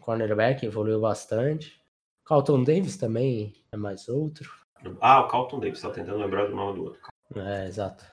cornerback, 0.00 0.66
evoluiu 0.66 1.00
bastante. 1.00 1.80
Carlton 2.24 2.64
Davis 2.64 2.96
também 2.96 3.52
é 3.70 3.76
mais 3.76 4.08
outro. 4.08 4.50
Ah, 5.00 5.20
o 5.20 5.28
Carlton 5.28 5.60
Davis, 5.60 5.80
tá 5.80 5.90
tentando 5.90 6.18
lembrar 6.18 6.46
do 6.46 6.56
nome 6.56 6.78
do 6.78 6.84
outro. 6.86 7.00
É, 7.36 7.68
exato. 7.68 8.04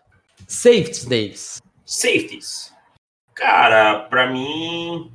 Safeties, 0.48 1.06
Davis. 1.06 1.62
Safeties. 1.90 2.72
Cara, 3.34 4.02
para 4.02 4.32
mim, 4.32 5.12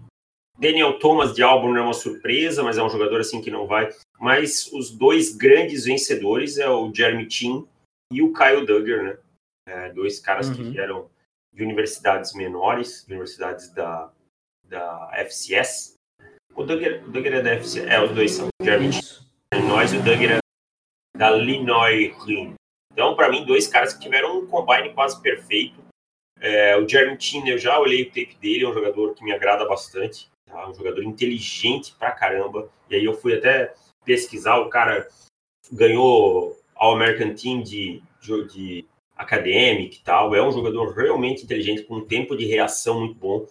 Daniel 0.58 0.98
Thomas 0.98 1.32
de 1.32 1.40
Auburn 1.40 1.78
é 1.78 1.82
uma 1.82 1.94
surpresa, 1.94 2.64
mas 2.64 2.76
é 2.76 2.82
um 2.82 2.90
jogador 2.90 3.20
assim 3.20 3.40
que 3.40 3.50
não 3.50 3.64
vai. 3.64 3.94
Mas 4.18 4.72
os 4.72 4.90
dois 4.90 5.36
grandes 5.36 5.84
vencedores 5.84 6.58
é 6.58 6.68
o 6.68 6.92
Jeremy 6.92 7.30
Chin 7.30 7.64
e 8.12 8.20
o 8.20 8.32
Kyle 8.32 8.66
Duggar, 8.66 9.04
né? 9.04 9.18
É, 9.68 9.92
dois 9.92 10.18
caras 10.18 10.48
uhum. 10.48 10.54
que 10.56 10.62
vieram 10.64 11.08
de 11.54 11.62
universidades 11.62 12.34
menores, 12.34 13.06
universidades 13.06 13.72
da, 13.72 14.10
da 14.64 15.10
FCS. 15.14 15.94
O 16.56 16.64
Duggar, 16.64 17.04
o 17.04 17.12
Duggar 17.12 17.34
é 17.34 17.42
da 17.42 17.52
FCS, 17.52 17.86
é, 17.86 18.02
os 18.02 18.10
dois 18.10 18.32
são. 18.32 18.48
O 18.60 18.64
Jeremy 18.64 18.92
Chin 18.92 19.24
nós 19.68 19.92
e 19.92 19.98
o 19.98 20.02
Duggar 20.02 20.38
é 20.38 20.38
da 21.16 21.36
Illinois 21.36 22.12
Então, 22.92 23.14
para 23.14 23.28
mim, 23.28 23.44
dois 23.44 23.68
caras 23.68 23.94
que 23.94 24.00
tiveram 24.00 24.40
um 24.40 24.46
combine 24.48 24.92
quase 24.92 25.22
perfeito. 25.22 25.84
É, 26.40 26.76
o 26.76 26.88
Jeremy 26.88 27.20
Chin, 27.20 27.48
eu 27.48 27.58
já 27.58 27.78
olhei 27.78 28.02
o 28.02 28.06
tape 28.06 28.36
dele, 28.40 28.64
é 28.64 28.68
um 28.68 28.74
jogador 28.74 29.14
que 29.14 29.24
me 29.24 29.32
agrada 29.32 29.66
bastante. 29.66 30.28
Tá? 30.46 30.68
Um 30.68 30.74
jogador 30.74 31.02
inteligente 31.02 31.94
pra 31.98 32.12
caramba. 32.12 32.70
E 32.90 32.96
aí 32.96 33.04
eu 33.04 33.14
fui 33.14 33.34
até 33.34 33.74
pesquisar, 34.04 34.58
o 34.58 34.68
cara 34.68 35.08
ganhou 35.72 36.58
All 36.74 36.94
American 36.94 37.34
Team 37.34 37.62
de, 37.62 38.02
de, 38.20 38.46
de 38.48 38.86
acadêmico 39.16 39.94
e 39.94 40.00
tal. 40.00 40.34
É 40.34 40.42
um 40.42 40.52
jogador 40.52 40.94
realmente 40.94 41.44
inteligente, 41.44 41.84
com 41.84 41.96
um 41.96 42.06
tempo 42.06 42.36
de 42.36 42.44
reação 42.44 43.00
muito 43.00 43.14
bom. 43.14 43.46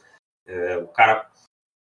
É, 0.45 0.77
o 0.77 0.87
cara 0.87 1.29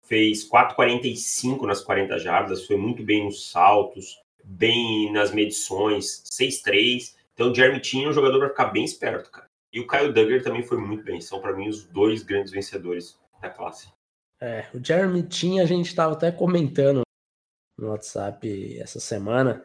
fez 0.04 0.48
4,45 0.48 1.66
nas 1.66 1.82
40 1.82 2.18
jardas, 2.18 2.66
foi 2.66 2.76
muito 2.76 3.02
bem 3.02 3.24
nos 3.24 3.50
saltos, 3.50 4.20
bem 4.44 5.12
nas 5.12 5.32
medições, 5.32 6.22
6,3. 6.30 7.14
Então 7.34 7.50
o 7.50 7.54
Jeremy 7.54 7.80
tinha 7.80 8.08
um 8.08 8.12
jogador 8.12 8.38
para 8.38 8.48
ficar 8.50 8.66
bem 8.66 8.84
esperto, 8.84 9.30
cara. 9.30 9.41
E 9.72 9.80
o 9.80 9.86
Kyle 9.86 10.12
Duggar 10.12 10.42
também 10.42 10.62
foi 10.62 10.78
muito 10.78 11.04
bem. 11.04 11.20
São 11.20 11.40
para 11.40 11.56
mim 11.56 11.68
os 11.68 11.84
dois 11.84 12.22
grandes 12.22 12.52
vencedores 12.52 13.18
da 13.40 13.48
classe. 13.48 13.88
É, 14.40 14.66
o 14.74 14.84
Jeremy 14.84 15.22
tinha, 15.22 15.62
a 15.62 15.66
gente 15.66 15.86
estava 15.86 16.14
até 16.14 16.30
comentando 16.30 17.02
no 17.78 17.88
WhatsApp 17.88 18.78
essa 18.78 19.00
semana, 19.00 19.64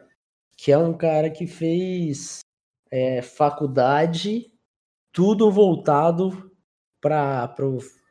que 0.56 0.72
é 0.72 0.78
um 0.78 0.96
cara 0.96 1.30
que 1.30 1.46
fez 1.46 2.40
é, 2.90 3.20
faculdade, 3.20 4.52
tudo 5.12 5.50
voltado 5.50 6.50
para 7.00 7.54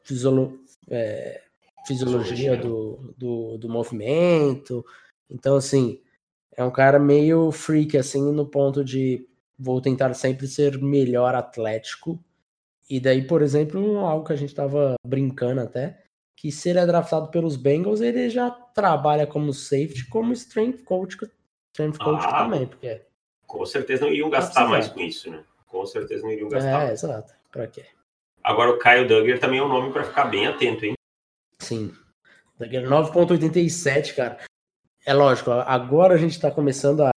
fisiolo, 0.04 0.60
é, 0.90 1.42
fisiologia 1.86 2.56
do, 2.58 3.14
do, 3.18 3.58
do 3.58 3.70
movimento. 3.70 4.86
Então, 5.30 5.56
assim, 5.56 6.02
é 6.56 6.64
um 6.64 6.72
cara 6.72 7.00
meio 7.00 7.52
freak, 7.52 7.98
assim, 7.98 8.32
no 8.32 8.46
ponto 8.46 8.84
de 8.84 9.28
vou 9.58 9.82
tentar 9.82 10.14
sempre 10.14 10.48
ser 10.48 10.78
melhor 10.82 11.36
atlético. 11.36 12.20
E 12.90 13.00
daí, 13.00 13.26
por 13.26 13.42
exemplo, 13.42 14.00
algo 14.00 14.26
que 14.26 14.34
a 14.34 14.38
gente 14.38 14.50
estava 14.50 14.96
brincando 15.06 15.62
até, 15.62 16.04
que 16.36 16.52
se 16.52 16.70
ele 16.70 16.80
é 16.80 16.86
draftado 16.86 17.30
pelos 17.30 17.56
Bengals, 17.56 18.00
ele 18.00 18.30
já 18.30 18.50
trabalha 18.50 19.26
como 19.26 19.54
safety, 19.54 20.08
como 20.08 20.32
strength 20.34 20.84
coach, 20.84 21.18
strength 21.74 21.98
coach 21.98 22.24
ah, 22.26 22.44
também, 22.44 22.68
porque 22.68 23.02
com 23.48 23.66
certeza 23.66 24.06
não 24.06 24.12
iriam 24.12 24.30
gastar 24.30 24.68
mais 24.68 24.88
com 24.88 25.00
isso, 25.00 25.32
né? 25.32 25.44
Com 25.66 25.86
certeza 25.86 26.24
não 26.24 26.32
iriam 26.32 26.50
gastar. 26.50 26.70
É, 26.70 26.74
mais. 26.74 27.04
exato. 27.04 27.34
Pra 27.52 27.66
quê? 27.66 27.86
Agora 28.44 28.72
o 28.72 28.80
Kyle 28.80 29.08
Duggar 29.08 29.40
também 29.40 29.60
é 29.60 29.64
um 29.64 29.68
nome 29.68 29.92
para 29.92 30.04
ficar 30.04 30.26
bem 30.26 30.46
atento, 30.48 30.86
hein? 30.86 30.94
Sim. 31.60 31.94
Duggar 32.60 32.84
9.87, 32.84 34.16
cara. 34.16 34.38
É 35.06 35.14
lógico, 35.14 35.52
agora 35.52 36.16
a 36.16 36.18
gente 36.18 36.34
está 36.34 36.52
começando 36.52 37.02
a, 37.02 37.12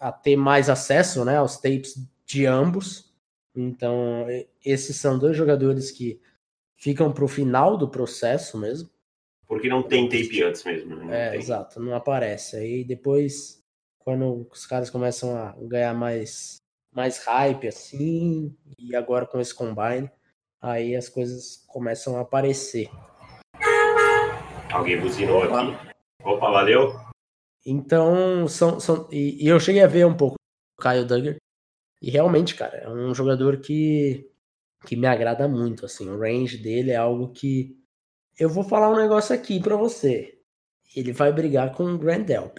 a 0.00 0.10
ter 0.10 0.34
mais 0.34 0.70
acesso, 0.70 1.24
né, 1.24 1.36
aos 1.36 1.58
tapes 1.58 1.94
de 2.24 2.46
ambos. 2.46 3.12
Então, 3.54 4.26
esses 4.64 4.96
são 4.96 5.18
dois 5.18 5.36
jogadores 5.36 5.90
que 5.90 6.20
ficam 6.76 7.12
para 7.12 7.24
o 7.24 7.28
final 7.28 7.76
do 7.76 7.88
processo 7.88 8.58
mesmo. 8.58 8.88
Porque 9.46 9.68
não 9.68 9.82
tem 9.82 10.08
tape 10.08 10.42
antes 10.42 10.64
mesmo. 10.64 10.96
Né? 10.96 11.26
é, 11.26 11.30
tem. 11.30 11.40
exato, 11.40 11.80
não 11.80 11.94
aparece. 11.94 12.56
Aí 12.56 12.84
depois, 12.84 13.62
quando 13.98 14.48
os 14.50 14.64
caras 14.64 14.88
começam 14.88 15.36
a 15.36 15.54
ganhar 15.60 15.92
mais, 15.92 16.56
mais 16.92 17.18
hype, 17.24 17.68
assim, 17.68 18.56
e 18.78 18.96
agora 18.96 19.26
com 19.26 19.40
esse 19.40 19.54
combine, 19.54 20.10
aí 20.60 20.96
as 20.96 21.08
coisas 21.08 21.64
começam 21.66 22.16
a 22.16 22.20
aparecer. 22.20 22.88
Alguém 24.72 25.00
buzinou 25.00 25.42
aqui. 25.42 25.94
Opa, 26.22 26.50
valeu. 26.50 27.09
Então, 27.64 28.48
são, 28.48 28.80
são 28.80 29.08
e, 29.12 29.44
e, 29.44 29.48
eu 29.48 29.60
cheguei 29.60 29.82
a 29.82 29.86
ver 29.86 30.06
um 30.06 30.16
pouco 30.16 30.36
o 30.78 30.82
Kyle 30.82 31.04
Duggar, 31.04 31.36
e 32.00 32.10
realmente, 32.10 32.54
cara, 32.54 32.78
é 32.78 32.88
um 32.88 33.14
jogador 33.14 33.58
que 33.58 34.26
que 34.86 34.96
me 34.96 35.06
agrada 35.06 35.46
muito, 35.46 35.84
assim, 35.84 36.08
o 36.08 36.18
range 36.18 36.56
dele 36.56 36.90
é 36.90 36.96
algo 36.96 37.32
que 37.32 37.76
eu 38.38 38.48
vou 38.48 38.64
falar 38.64 38.88
um 38.88 38.96
negócio 38.96 39.34
aqui 39.34 39.60
para 39.60 39.76
você. 39.76 40.38
Ele 40.96 41.12
vai 41.12 41.30
brigar 41.30 41.74
com 41.74 41.84
o 41.84 41.98
Grand 41.98 42.22
Delp. 42.22 42.58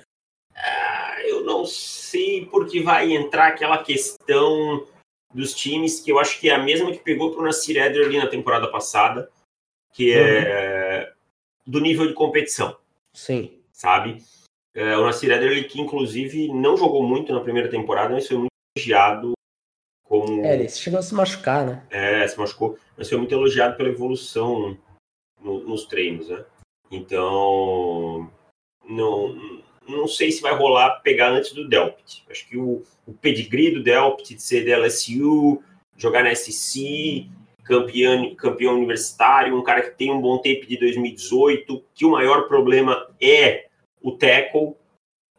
Ah, 0.55 1.15
eu 1.25 1.43
não 1.43 1.65
sei 1.65 2.45
porque 2.45 2.81
vai 2.83 3.11
entrar 3.11 3.47
aquela 3.47 3.83
questão 3.83 4.87
dos 5.33 5.55
times 5.55 5.99
que 5.99 6.11
eu 6.11 6.19
acho 6.19 6.39
que 6.39 6.49
é 6.49 6.53
a 6.53 6.63
mesma 6.63 6.91
que 6.91 6.99
pegou 6.99 7.31
pro 7.31 7.43
Nasir 7.43 7.77
Eder 7.77 8.05
ali 8.05 8.17
na 8.17 8.27
temporada 8.27 8.69
passada, 8.69 9.29
que 9.91 10.13
é 10.13 11.11
uhum. 11.65 11.71
do 11.71 11.81
nível 11.81 12.07
de 12.07 12.13
competição. 12.13 12.77
Sim. 13.13 13.59
Sabe? 13.71 14.23
É, 14.73 14.97
o 14.97 15.05
Nasir 15.05 15.31
Eder, 15.31 15.67
que 15.67 15.81
inclusive 15.81 16.47
não 16.53 16.77
jogou 16.77 17.03
muito 17.03 17.34
na 17.34 17.41
primeira 17.41 17.69
temporada, 17.69 18.13
mas 18.13 18.27
foi 18.27 18.38
muito 18.38 18.51
elogiado 18.77 19.34
como... 20.03 20.45
É, 20.45 20.55
ele 20.55 20.69
chegou 20.69 20.99
a 20.99 21.03
se 21.03 21.13
machucar, 21.13 21.65
né? 21.65 21.84
É, 21.89 22.27
se 22.27 22.38
machucou, 22.39 22.77
mas 22.97 23.10
foi 23.10 23.17
muito 23.17 23.34
elogiado 23.34 23.75
pela 23.75 23.89
evolução 23.89 24.77
no, 25.41 25.60
nos 25.62 25.86
treinos, 25.86 26.29
né? 26.29 26.45
Então, 26.89 28.29
não, 28.88 29.62
não 29.88 30.07
sei 30.07 30.31
se 30.31 30.41
vai 30.41 30.53
rolar 30.53 31.01
pegar 31.01 31.31
antes 31.31 31.53
do 31.53 31.67
Delpit. 31.67 32.23
Acho 32.29 32.47
que 32.47 32.57
o, 32.57 32.84
o 33.05 33.13
pedigree 33.13 33.71
do 33.71 33.84
Delpit 33.84 34.36
de 34.36 34.41
ser 34.41 34.65
da 34.65 34.77
LSU, 34.77 35.63
jogar 35.97 36.23
na 36.23 36.36
SC, 36.36 37.29
campeão, 37.63 38.36
campeão 38.36 38.75
universitário, 38.75 39.57
um 39.57 39.63
cara 39.63 39.81
que 39.81 39.97
tem 39.97 40.12
um 40.12 40.21
bom 40.21 40.38
tempo 40.39 40.65
de 40.65 40.77
2018, 40.77 41.84
que 41.93 42.05
o 42.05 42.12
maior 42.12 42.47
problema 42.47 43.10
é 43.21 43.67
o 44.01 44.11
tackle, 44.11 44.75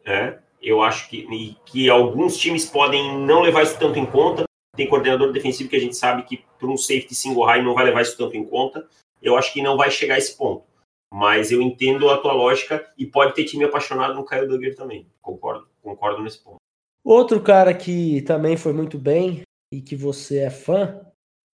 né? 0.05 0.39
Eu 0.61 0.81
acho 0.81 1.09
que, 1.09 1.57
que 1.65 1.89
alguns 1.89 2.37
times 2.37 2.65
podem 2.65 3.19
não 3.19 3.41
levar 3.41 3.63
isso 3.63 3.77
tanto 3.77 3.99
em 3.99 4.05
conta, 4.05 4.45
tem 4.75 4.87
coordenador 4.87 5.31
defensivo 5.31 5.69
que 5.69 5.75
a 5.75 5.79
gente 5.79 5.95
sabe 5.95 6.23
que 6.23 6.43
para 6.57 6.67
um 6.67 6.77
safety 6.77 7.13
single 7.13 7.45
high 7.45 7.61
não 7.61 7.75
vai 7.75 7.85
levar 7.85 8.01
isso 8.01 8.17
tanto 8.17 8.35
em 8.35 8.45
conta. 8.45 8.87
Eu 9.21 9.37
acho 9.37 9.53
que 9.53 9.61
não 9.61 9.77
vai 9.77 9.91
chegar 9.91 10.15
a 10.15 10.17
esse 10.17 10.35
ponto. 10.35 10.63
Mas 11.11 11.51
eu 11.51 11.61
entendo 11.61 12.09
a 12.09 12.17
tua 12.17 12.33
lógica 12.33 12.91
e 12.97 13.05
pode 13.05 13.35
ter 13.35 13.43
time 13.43 13.63
apaixonado 13.63 14.15
no 14.15 14.25
Kyle 14.25 14.47
Duggar 14.47 14.73
também. 14.73 15.07
Concordo, 15.21 15.67
concordo 15.81 16.23
nesse 16.23 16.43
ponto. 16.43 16.57
Outro 17.03 17.39
cara 17.39 17.73
que 17.73 18.23
também 18.23 18.57
foi 18.57 18.73
muito 18.73 18.97
bem 18.97 19.43
e 19.71 19.79
que 19.79 19.95
você 19.95 20.39
é 20.39 20.49
fã, 20.49 21.01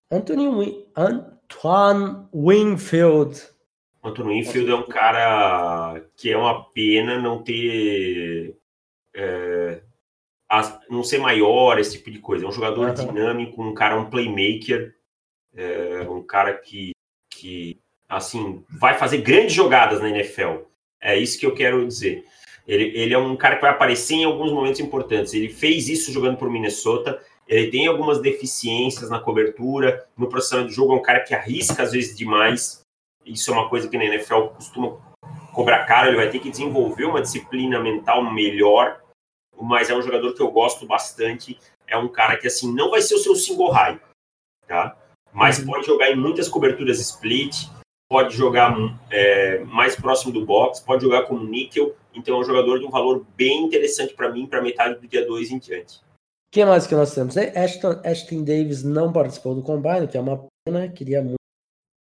Anthony 0.09 0.47
Win 0.47 0.85
Antoine 0.95 2.27
Winfield. 2.33 3.49
Anthony 4.03 4.35
Winfield 4.35 4.71
é 4.71 4.75
um 4.75 4.87
cara 4.87 6.01
que 6.15 6.31
é 6.31 6.37
uma 6.37 6.63
pena 6.71 7.19
não 7.19 7.43
ter 7.43 8.55
é, 9.13 9.81
a 10.49 10.79
não 10.89 11.03
ser 11.03 11.19
maior, 11.19 11.79
esse 11.79 11.97
tipo 11.97 12.09
de 12.09 12.19
coisa. 12.19 12.45
É 12.45 12.47
um 12.47 12.51
jogador 12.51 12.87
uhum. 12.87 12.93
dinâmico, 12.93 13.61
um 13.61 13.73
cara, 13.73 13.99
um 13.99 14.09
playmaker, 14.09 14.95
é, 15.55 16.07
um 16.09 16.23
cara 16.23 16.53
que, 16.53 16.91
que, 17.29 17.79
assim, 18.07 18.63
vai 18.69 18.97
fazer 18.97 19.19
grandes 19.19 19.53
jogadas 19.53 20.01
na 20.01 20.09
NFL. 20.09 20.63
É 20.99 21.17
isso 21.17 21.39
que 21.39 21.45
eu 21.45 21.53
quero 21.53 21.85
dizer. 21.85 22.25
Ele, 22.67 22.91
ele 22.97 23.13
é 23.13 23.17
um 23.17 23.35
cara 23.35 23.55
que 23.55 23.61
vai 23.61 23.71
aparecer 23.71 24.15
em 24.15 24.23
alguns 24.23 24.51
momentos 24.51 24.79
importantes. 24.79 25.33
Ele 25.33 25.49
fez 25.49 25.87
isso 25.87 26.11
jogando 26.11 26.37
por 26.37 26.49
Minnesota. 26.49 27.21
Ele 27.47 27.69
tem 27.69 27.87
algumas 27.87 28.21
deficiências 28.21 29.09
na 29.09 29.19
cobertura, 29.19 30.05
no 30.17 30.27
processamento 30.27 30.69
do 30.69 30.73
jogo. 30.73 30.93
É 30.93 30.95
um 30.95 31.01
cara 31.01 31.19
que 31.21 31.33
arrisca 31.33 31.83
às 31.83 31.91
vezes 31.91 32.15
demais. 32.15 32.78
Isso 33.25 33.51
é 33.51 33.53
uma 33.53 33.69
coisa 33.69 33.87
que 33.87 33.97
na 33.97 34.05
NFL 34.05 34.47
costuma 34.55 34.97
cobrar 35.53 35.85
caro. 35.85 36.09
Ele 36.09 36.17
vai 36.17 36.29
ter 36.29 36.39
que 36.39 36.49
desenvolver 36.49 37.05
uma 37.05 37.21
disciplina 37.21 37.79
mental 37.79 38.23
melhor 38.31 39.01
mas 39.61 39.89
é 39.89 39.95
um 39.95 40.01
jogador 40.01 40.33
que 40.33 40.41
eu 40.41 40.51
gosto 40.51 40.85
bastante. 40.85 41.59
É 41.87 41.97
um 41.97 42.07
cara 42.07 42.37
que, 42.37 42.47
assim, 42.47 42.73
não 42.73 42.91
vai 42.91 43.01
ser 43.01 43.15
o 43.15 43.19
seu 43.19 43.35
single 43.35 43.71
high, 43.71 43.99
tá? 44.67 44.97
Mas 45.33 45.59
uhum. 45.59 45.65
pode 45.65 45.85
jogar 45.85 46.11
em 46.11 46.15
muitas 46.15 46.47
coberturas 46.47 46.99
split, 46.99 47.67
pode 48.09 48.35
jogar 48.35 48.75
é, 49.11 49.59
mais 49.65 49.95
próximo 49.95 50.31
do 50.31 50.45
box, 50.45 50.79
pode 50.81 51.03
jogar 51.03 51.23
como 51.23 51.43
níquel. 51.43 51.95
Então 52.13 52.37
é 52.37 52.39
um 52.39 52.43
jogador 52.43 52.79
de 52.79 52.85
um 52.85 52.89
valor 52.89 53.25
bem 53.35 53.63
interessante 53.63 54.13
para 54.13 54.31
mim, 54.31 54.47
para 54.47 54.61
metade 54.61 54.99
do 54.99 55.07
dia 55.07 55.25
2 55.25 55.51
em 55.51 55.59
diante. 55.59 55.97
O 55.97 56.51
que 56.51 56.65
mais 56.65 56.87
que 56.87 56.95
nós 56.95 57.13
temos? 57.13 57.37
Ashton, 57.37 58.01
Ashton 58.03 58.43
Davis 58.43 58.83
não 58.83 59.13
participou 59.13 59.53
do 59.53 59.61
combine, 59.61 60.07
que 60.07 60.17
é 60.17 60.21
uma 60.21 60.47
pena, 60.65 60.89
queria 60.89 61.21
muito 61.21 61.37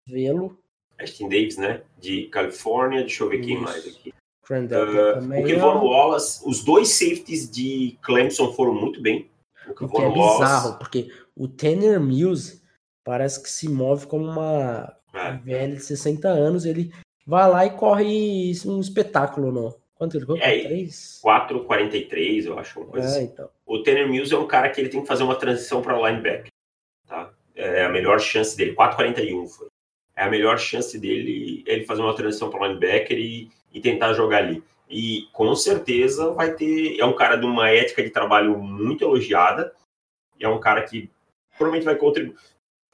vê-lo. 0.07 0.57
Ashton 0.99 1.29
Davis, 1.29 1.57
né? 1.57 1.81
De 1.97 2.23
Califórnia, 2.27 3.01
deixa 3.01 3.23
eu 3.23 3.29
ver 3.29 3.39
Isso. 3.39 3.47
quem 3.47 3.57
mais 3.57 3.87
aqui. 3.87 4.13
Uh, 4.51 5.41
o 5.41 5.45
Kevon 5.45 5.85
Wallace, 5.85 6.41
os 6.43 6.63
dois 6.63 6.89
safeties 6.89 7.49
de 7.49 7.97
Clemson 8.01 8.51
foram 8.53 8.73
muito 8.73 8.99
bem. 8.99 9.29
O, 9.69 9.75
que 9.75 9.83
é 9.83 9.87
Wallace... 9.87 10.39
bizarro, 10.39 10.79
porque 10.79 11.11
o 11.35 11.47
Tanner 11.47 11.99
Mills 11.99 12.59
parece 13.03 13.41
que 13.43 13.49
se 13.49 13.69
move 13.69 14.07
como 14.07 14.25
uma 14.25 14.91
é. 15.13 15.33
velha 15.33 15.75
de 15.75 15.83
60 15.83 16.27
anos. 16.27 16.65
Ele 16.65 16.91
vai 17.27 17.47
lá 17.47 17.65
e 17.65 17.69
corre 17.71 18.51
um 18.65 18.79
espetáculo, 18.79 19.51
não? 19.51 19.75
Quanto 19.93 20.17
ele 20.17 20.25
correu? 20.25 20.43
É, 20.43 20.57
4,43, 20.57 22.45
eu 22.45 22.57
acho. 22.57 22.79
Uma 22.79 22.89
coisa 22.89 23.07
é, 23.07 23.11
assim. 23.11 23.23
então. 23.25 23.49
O 23.65 23.83
Tanner 23.83 24.09
Mills 24.09 24.33
é 24.33 24.37
um 24.37 24.47
cara 24.47 24.69
que 24.69 24.81
ele 24.81 24.89
tem 24.89 25.01
que 25.01 25.07
fazer 25.07 25.23
uma 25.23 25.35
transição 25.35 25.81
para 25.81 25.95
linebacker. 25.95 26.47
Tá? 27.05 27.31
É 27.55 27.85
a 27.85 27.89
melhor 27.89 28.19
chance 28.19 28.57
dele. 28.57 28.73
4,41 28.75 29.47
foi. 29.47 29.67
É 30.19 30.23
a 30.23 30.29
melhor 30.29 30.59
chance 30.59 30.99
dele 30.99 31.63
ele 31.65 31.85
fazer 31.85 32.01
uma 32.01 32.13
transição 32.13 32.49
para 32.49 32.67
linebacker 32.67 33.17
e, 33.17 33.49
e 33.73 33.79
tentar 33.79 34.11
jogar 34.11 34.39
ali. 34.39 34.61
E 34.89 35.27
com 35.31 35.55
certeza 35.55 36.31
vai 36.33 36.53
ter. 36.53 36.99
É 36.99 37.05
um 37.05 37.15
cara 37.15 37.37
de 37.37 37.45
uma 37.45 37.69
ética 37.69 38.03
de 38.03 38.09
trabalho 38.09 38.57
muito 38.57 39.03
elogiada. 39.03 39.73
É 40.37 40.49
um 40.49 40.59
cara 40.59 40.81
que 40.83 41.09
provavelmente 41.57 41.85
vai 41.85 41.95
contribuir, 41.95 42.35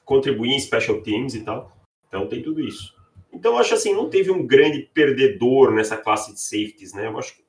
contribuir 0.04 0.50
em 0.52 0.60
special 0.60 1.02
teams 1.02 1.34
e 1.34 1.42
tal. 1.42 1.76
Então 2.06 2.28
tem 2.28 2.42
tudo 2.42 2.60
isso. 2.60 2.94
Então 3.32 3.54
eu 3.54 3.58
acho 3.58 3.74
assim, 3.74 3.92
não 3.92 4.08
teve 4.08 4.30
um 4.30 4.46
grande 4.46 4.88
perdedor 4.94 5.72
nessa 5.72 5.96
classe 5.96 6.32
de 6.32 6.40
safeties, 6.40 6.92
né? 6.92 7.08
Eu 7.08 7.18
acho 7.18 7.36
que 7.36 7.44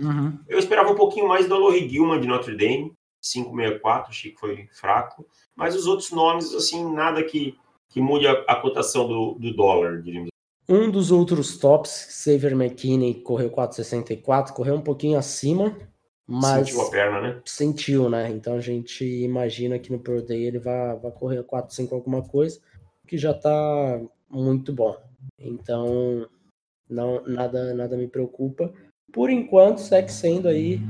uhum. 0.00 0.36
eu 0.48 0.58
esperava 0.58 0.90
um 0.90 0.96
pouquinho 0.96 1.28
mais 1.28 1.46
do 1.46 1.54
Alohi 1.54 1.88
Gilman 1.88 2.20
de 2.20 2.26
Notre 2.26 2.56
Dame, 2.56 2.92
564, 3.20 4.10
achei 4.10 4.32
que 4.32 4.40
foi 4.40 4.68
fraco. 4.72 5.24
Mas 5.54 5.76
os 5.76 5.86
outros 5.86 6.10
nomes, 6.10 6.52
assim, 6.54 6.92
nada 6.92 7.22
que, 7.22 7.56
que 7.92 8.00
mude 8.00 8.26
a, 8.26 8.32
a 8.48 8.56
cotação 8.56 9.06
do, 9.06 9.34
do 9.34 9.54
dólar, 9.54 10.02
diríamos. 10.02 10.30
Um 10.68 10.90
dos 10.90 11.10
outros 11.10 11.58
tops, 11.58 12.22
Xavier 12.24 12.52
McKinney, 12.52 13.22
correu 13.22 13.50
4,64, 13.50 14.52
correu 14.52 14.76
um 14.76 14.80
pouquinho 14.80 15.18
acima, 15.18 15.76
mas... 16.26 16.68
Sentiu 16.68 16.82
a 16.82 16.90
perna, 16.90 17.20
né? 17.20 17.42
Sentiu, 17.44 18.08
né? 18.08 18.30
Então 18.30 18.54
a 18.54 18.60
gente 18.60 19.04
imagina 19.04 19.78
que 19.78 19.92
no 19.92 19.98
Pro 19.98 20.22
Day 20.22 20.44
ele 20.44 20.58
vai, 20.58 20.96
vai 20.96 21.12
correr 21.12 21.42
4,5 21.42 21.92
alguma 21.92 22.22
coisa, 22.22 22.60
que 23.06 23.18
já 23.18 23.34
tá 23.34 24.00
muito 24.30 24.72
bom. 24.72 24.96
Então, 25.38 26.26
não, 26.88 27.22
nada, 27.26 27.74
nada 27.74 27.96
me 27.96 28.08
preocupa. 28.08 28.72
Por 29.12 29.28
enquanto, 29.28 29.78
segue 29.78 30.10
sendo 30.10 30.48
aí 30.48 30.80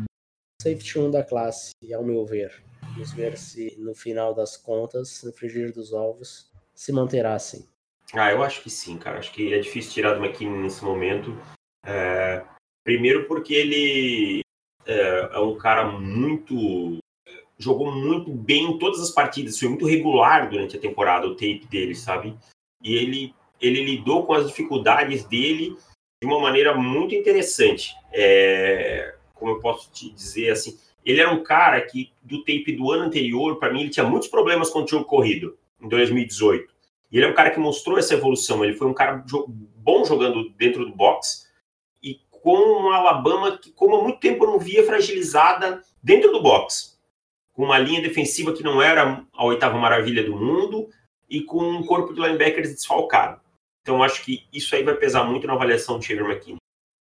safety 0.62 0.98
1 0.98 1.10
da 1.10 1.24
classe, 1.24 1.72
ao 1.92 2.04
meu 2.04 2.24
ver. 2.24 2.62
Vamos 2.92 3.12
ver 3.12 3.36
se 3.36 3.74
no 3.80 3.94
final 3.94 4.34
das 4.34 4.56
contas, 4.56 5.22
no 5.24 5.32
frigir 5.32 5.72
dos 5.72 5.92
ovos, 5.92 6.51
se 6.74 6.92
manterá 6.92 7.34
assim. 7.34 7.66
Ah, 8.12 8.30
eu 8.30 8.42
acho 8.42 8.62
que 8.62 8.70
sim, 8.70 8.98
cara. 8.98 9.18
Acho 9.18 9.32
que 9.32 9.52
é 9.52 9.58
difícil 9.58 9.92
tirar 9.92 10.14
do 10.14 10.24
McKinney 10.24 10.58
nesse 10.58 10.84
momento. 10.84 11.36
É... 11.84 12.44
Primeiro 12.84 13.26
porque 13.26 13.54
ele 13.54 14.40
é, 14.84 15.30
é 15.32 15.38
um 15.38 15.56
cara 15.56 15.86
muito 15.86 16.98
jogou 17.58 17.92
muito 17.92 18.32
bem 18.32 18.72
em 18.72 18.78
todas 18.78 19.00
as 19.00 19.10
partidas, 19.10 19.56
foi 19.56 19.68
muito 19.68 19.86
regular 19.86 20.50
durante 20.50 20.76
a 20.76 20.80
temporada 20.80 21.28
o 21.28 21.36
tape 21.36 21.64
dele, 21.70 21.94
sabe? 21.94 22.36
E 22.82 22.94
ele 22.94 23.34
ele 23.60 23.84
lidou 23.84 24.26
com 24.26 24.32
as 24.32 24.48
dificuldades 24.48 25.24
dele 25.24 25.76
de 26.20 26.26
uma 26.26 26.40
maneira 26.40 26.74
muito 26.74 27.14
interessante. 27.14 27.94
É, 28.12 29.14
como 29.34 29.52
eu 29.52 29.60
posso 29.60 29.92
te 29.92 30.10
dizer 30.10 30.50
assim, 30.50 30.76
ele 31.04 31.20
era 31.20 31.32
um 31.32 31.44
cara 31.44 31.80
que 31.80 32.12
do 32.20 32.40
tape 32.40 32.76
do 32.76 32.90
ano 32.90 33.04
anterior, 33.04 33.60
para 33.60 33.72
mim, 33.72 33.82
ele 33.82 33.90
tinha 33.90 34.04
muitos 34.04 34.28
problemas 34.28 34.68
com 34.68 34.82
o 34.82 34.88
jogo 34.88 35.04
corrido 35.04 35.56
em 35.82 35.88
2018. 35.88 36.72
E 37.10 37.18
ele 37.18 37.26
é 37.26 37.28
um 37.28 37.34
cara 37.34 37.50
que 37.50 37.60
mostrou 37.60 37.98
essa 37.98 38.14
evolução. 38.14 38.64
Ele 38.64 38.74
foi 38.74 38.86
um 38.86 38.94
cara 38.94 39.24
bom 39.76 40.04
jogando 40.04 40.48
dentro 40.50 40.86
do 40.86 40.94
box 40.94 41.46
e 42.02 42.20
com 42.30 42.56
uma 42.56 42.96
Alabama 42.96 43.58
que, 43.58 43.70
como 43.72 43.96
há 43.96 44.02
muito 44.02 44.20
tempo 44.20 44.44
eu 44.44 44.52
não 44.52 44.58
via 44.58 44.84
fragilizada 44.84 45.82
dentro 46.02 46.32
do 46.32 46.42
box, 46.42 46.98
com 47.52 47.64
uma 47.64 47.78
linha 47.78 48.00
defensiva 48.00 48.52
que 48.52 48.62
não 48.62 48.80
era 48.80 49.24
a 49.32 49.44
oitava 49.44 49.78
maravilha 49.78 50.24
do 50.24 50.36
mundo 50.36 50.88
e 51.28 51.42
com 51.42 51.62
um 51.62 51.84
corpo 51.84 52.14
de 52.14 52.20
linebackers 52.20 52.70
desfalcado. 52.70 53.40
Então, 53.82 54.02
acho 54.02 54.24
que 54.24 54.44
isso 54.52 54.74
aí 54.74 54.82
vai 54.82 54.94
pesar 54.94 55.24
muito 55.24 55.46
na 55.46 55.54
avaliação 55.54 55.98
de 55.98 56.06
Xavier 56.06 56.24
McKinney. 56.24 56.58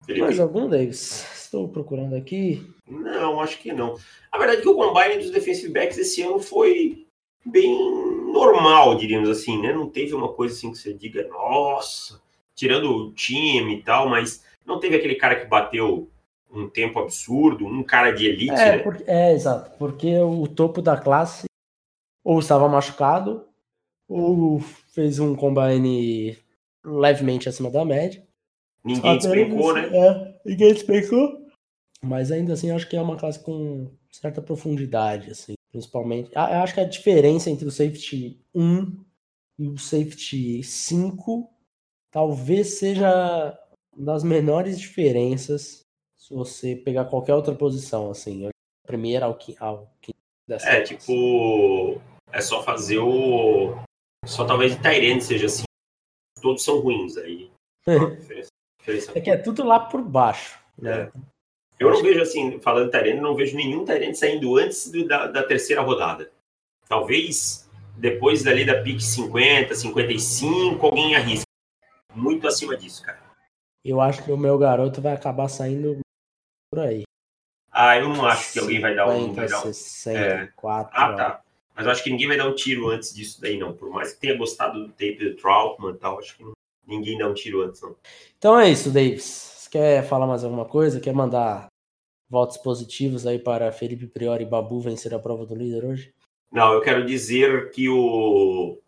Felipe? 0.04 0.24
Mais 0.24 0.40
algum, 0.40 0.68
Davis? 0.68 1.26
Estou 1.34 1.68
procurando 1.68 2.14
aqui. 2.14 2.64
Não, 2.86 3.40
acho 3.40 3.58
que 3.58 3.72
não. 3.72 3.98
A 4.30 4.38
verdade 4.38 4.60
é 4.60 4.62
que 4.62 4.68
o 4.68 4.74
combine 4.74 5.18
dos 5.18 5.30
defensive 5.30 5.72
backs 5.72 5.98
esse 5.98 6.22
ano 6.22 6.38
foi 6.38 7.07
bem 7.44 7.76
normal, 8.32 8.96
diríamos 8.96 9.28
assim, 9.28 9.60
né? 9.60 9.72
Não 9.72 9.88
teve 9.88 10.14
uma 10.14 10.28
coisa 10.32 10.54
assim 10.54 10.70
que 10.70 10.78
você 10.78 10.92
diga, 10.92 11.26
nossa, 11.28 12.20
tirando 12.54 12.90
o 12.90 13.12
time 13.12 13.76
e 13.76 13.82
tal, 13.82 14.08
mas 14.08 14.44
não 14.64 14.78
teve 14.78 14.96
aquele 14.96 15.14
cara 15.14 15.36
que 15.36 15.46
bateu 15.46 16.08
um 16.50 16.68
tempo 16.68 16.98
absurdo, 16.98 17.66
um 17.66 17.82
cara 17.82 18.10
de 18.10 18.26
elite, 18.26 18.52
é, 18.52 18.76
né? 18.76 18.78
Porque, 18.78 19.04
é, 19.06 19.32
exato, 19.32 19.70
porque 19.78 20.18
o 20.18 20.46
topo 20.46 20.80
da 20.80 20.96
classe 20.96 21.44
ou 22.24 22.38
estava 22.38 22.68
machucado, 22.68 23.46
ou 24.08 24.60
fez 24.92 25.18
um 25.18 25.34
combine 25.34 26.36
levemente 26.84 27.48
acima 27.48 27.70
da 27.70 27.84
média. 27.84 28.22
Ninguém 28.84 29.18
despencou, 29.18 29.74
né? 29.74 29.88
É, 29.92 30.40
ninguém 30.44 30.72
despencou. 30.72 31.46
Mas 32.02 32.30
ainda 32.30 32.52
assim, 32.52 32.70
acho 32.70 32.88
que 32.88 32.96
é 32.96 33.02
uma 33.02 33.16
classe 33.16 33.42
com 33.42 33.90
certa 34.10 34.40
profundidade, 34.40 35.30
assim, 35.30 35.54
principalmente. 35.78 36.30
Eu 36.34 36.40
acho 36.40 36.74
que 36.74 36.80
a 36.80 36.84
diferença 36.84 37.50
entre 37.50 37.66
o 37.66 37.70
safety 37.70 38.40
1 38.54 39.04
e 39.58 39.68
o 39.68 39.78
safety 39.78 40.62
5 40.62 41.48
talvez 42.10 42.78
seja 42.78 43.58
uma 43.96 44.12
das 44.12 44.24
menores 44.24 44.78
diferenças 44.78 45.82
se 46.18 46.34
você 46.34 46.76
pegar 46.76 47.06
qualquer 47.06 47.34
outra 47.34 47.54
posição, 47.54 48.10
assim, 48.10 48.46
a 48.46 48.50
primeira 48.86 49.26
ao 49.26 49.36
quinto. 49.36 49.62
Ao 49.62 49.90
quinto 50.00 50.18
é, 50.50 50.80
tipo, 50.82 52.00
é 52.32 52.40
só 52.40 52.62
fazer 52.62 52.98
o. 52.98 53.74
Só 54.26 54.44
talvez 54.44 54.74
o 54.74 54.82
Tyrene 54.82 55.20
seja 55.20 55.46
assim 55.46 55.64
todos 56.40 56.62
são 56.64 56.80
ruins. 56.80 57.16
Aí 57.16 57.50
diferença, 57.86 58.48
diferença 58.80 59.12
é 59.14 59.20
que 59.20 59.30
é 59.30 59.36
tudo 59.36 59.62
lá 59.64 59.80
por 59.80 60.02
baixo. 60.02 60.58
Né? 60.76 61.02
É. 61.02 61.12
Eu 61.78 61.90
não 61.90 62.02
vejo 62.02 62.20
assim, 62.20 62.58
falando 62.60 62.86
de 62.86 62.92
Tyrene, 62.92 63.20
não 63.20 63.36
vejo 63.36 63.56
nenhum 63.56 63.84
Tyrene 63.84 64.14
saindo 64.14 64.56
antes 64.56 64.90
do, 64.90 65.06
da, 65.06 65.26
da, 65.28 65.42
terceira 65.44 65.80
rodada. 65.80 66.30
Talvez 66.88 67.68
depois 67.96 68.42
dali 68.42 68.64
da 68.64 68.82
pique 68.82 69.02
50, 69.02 69.74
55, 69.74 70.84
alguém 70.84 71.14
arrisca. 71.14 71.46
Muito 72.14 72.48
acima 72.48 72.76
disso, 72.76 73.02
cara. 73.04 73.20
Eu 73.84 74.00
acho 74.00 74.24
que 74.24 74.32
o 74.32 74.36
meu 74.36 74.58
garoto 74.58 75.00
vai 75.00 75.12
acabar 75.12 75.48
saindo 75.48 75.98
por 76.70 76.80
aí. 76.80 77.04
Ah, 77.70 77.96
eu 77.96 78.08
não 78.08 78.26
acho 78.26 78.52
que 78.52 78.58
alguém 78.58 78.80
vai 78.80 78.94
dar 78.94 79.08
um. 79.08 79.32
Vai 79.32 79.46
dar 79.46 79.60
um 79.60 79.72
64. 79.72 80.96
É. 80.96 81.00
Ah, 81.00 81.12
tá. 81.12 81.42
Mas 81.76 81.86
eu 81.86 81.92
acho 81.92 82.02
que 82.02 82.10
ninguém 82.10 82.26
vai 82.26 82.36
dar 82.36 82.48
um 82.48 82.54
tiro 82.56 82.88
antes 82.88 83.14
disso 83.14 83.40
daí, 83.40 83.56
não. 83.56 83.72
Por 83.72 83.88
mais 83.88 84.12
que 84.12 84.20
tenha 84.20 84.36
gostado 84.36 84.84
do 84.84 84.88
tape 84.88 85.18
do 85.18 85.36
Troutman 85.36 85.92
e 85.92 85.96
tal, 85.96 86.18
acho 86.18 86.36
que 86.36 86.44
ninguém 86.84 87.16
dá 87.16 87.28
um 87.28 87.34
tiro 87.34 87.62
antes, 87.62 87.80
não. 87.80 87.94
Então 88.36 88.58
é 88.58 88.68
isso, 88.68 88.90
Davis. 88.90 89.22
Você 89.24 89.70
quer 89.70 90.02
falar 90.02 90.26
mais 90.26 90.42
alguma 90.42 90.64
coisa? 90.64 90.98
Quer 90.98 91.14
mandar 91.14 91.67
votos 92.28 92.56
positivos 92.56 93.26
aí 93.26 93.38
para 93.38 93.72
Felipe 93.72 94.06
Priori 94.06 94.44
e 94.44 94.46
Babu 94.46 94.80
vencer 94.80 95.14
a 95.14 95.18
prova 95.18 95.46
do 95.46 95.54
líder 95.54 95.84
hoje? 95.84 96.12
Não, 96.50 96.72
eu 96.72 96.80
quero 96.80 97.04
dizer 97.04 97.70
que 97.70 97.88
o, 97.88 98.78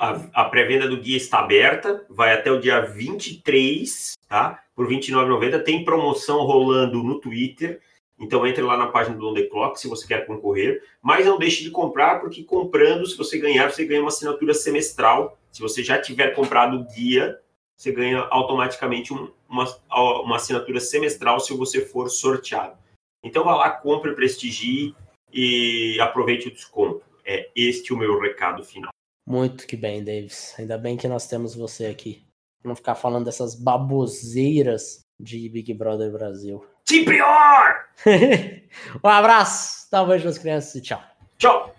a, 0.00 0.42
a 0.42 0.44
pré-venda 0.44 0.88
do 0.88 1.00
guia 1.00 1.16
está 1.16 1.40
aberta, 1.40 2.04
vai 2.08 2.32
até 2.32 2.50
o 2.50 2.60
dia 2.60 2.80
23, 2.80 4.14
tá? 4.28 4.62
Por 4.74 4.88
R$ 4.88 4.96
29,90. 4.96 5.62
Tem 5.62 5.84
promoção 5.84 6.44
rolando 6.44 7.02
no 7.02 7.20
Twitter. 7.20 7.80
Então 8.18 8.46
entre 8.46 8.62
lá 8.62 8.76
na 8.76 8.86
página 8.86 9.16
do 9.16 9.28
On 9.28 9.34
The 9.34 9.42
Clock 9.44 9.78
se 9.78 9.88
você 9.88 10.06
quer 10.06 10.24
concorrer, 10.24 10.82
mas 11.02 11.26
não 11.26 11.36
deixe 11.36 11.64
de 11.64 11.70
comprar, 11.70 12.20
porque 12.20 12.44
comprando, 12.44 13.06
se 13.06 13.16
você 13.16 13.38
ganhar, 13.38 13.70
você 13.70 13.84
ganha 13.84 14.00
uma 14.00 14.08
assinatura 14.08 14.54
semestral. 14.54 15.36
Se 15.50 15.60
você 15.60 15.82
já 15.82 16.00
tiver 16.00 16.30
comprado 16.30 16.76
o 16.76 16.84
guia, 16.84 17.38
você 17.76 17.90
ganha 17.90 18.20
automaticamente 18.30 19.12
um, 19.12 19.30
uma, 19.54 20.20
uma 20.20 20.36
assinatura 20.36 20.80
semestral 20.80 21.40
se 21.40 21.54
você 21.54 21.84
for 21.84 22.08
sorteado. 22.10 22.76
Então 23.22 23.44
vá 23.44 23.54
lá, 23.54 23.70
compre, 23.70 24.14
prestigie 24.14 24.94
e 25.32 25.98
aproveite 26.00 26.48
o 26.48 26.52
desconto. 26.52 27.02
É 27.24 27.50
este 27.56 27.92
o 27.92 27.96
meu 27.96 28.20
recado 28.20 28.62
final. 28.62 28.90
Muito 29.26 29.66
que 29.66 29.76
bem, 29.76 30.04
Davis. 30.04 30.54
Ainda 30.58 30.76
bem 30.76 30.96
que 30.96 31.08
nós 31.08 31.26
temos 31.26 31.54
você 31.54 31.86
aqui. 31.86 32.22
Não 32.62 32.76
ficar 32.76 32.94
falando 32.94 33.24
dessas 33.24 33.54
baboseiras 33.54 35.00
de 35.18 35.48
Big 35.48 35.72
Brother 35.72 36.10
Brasil. 36.12 36.64
Pior! 36.86 37.86
um 39.02 39.08
abraço, 39.08 39.88
talvez 39.90 40.22
das 40.22 40.36
crianças 40.36 40.74
e 40.74 40.82
tchau. 40.82 41.02
Tchau. 41.38 41.73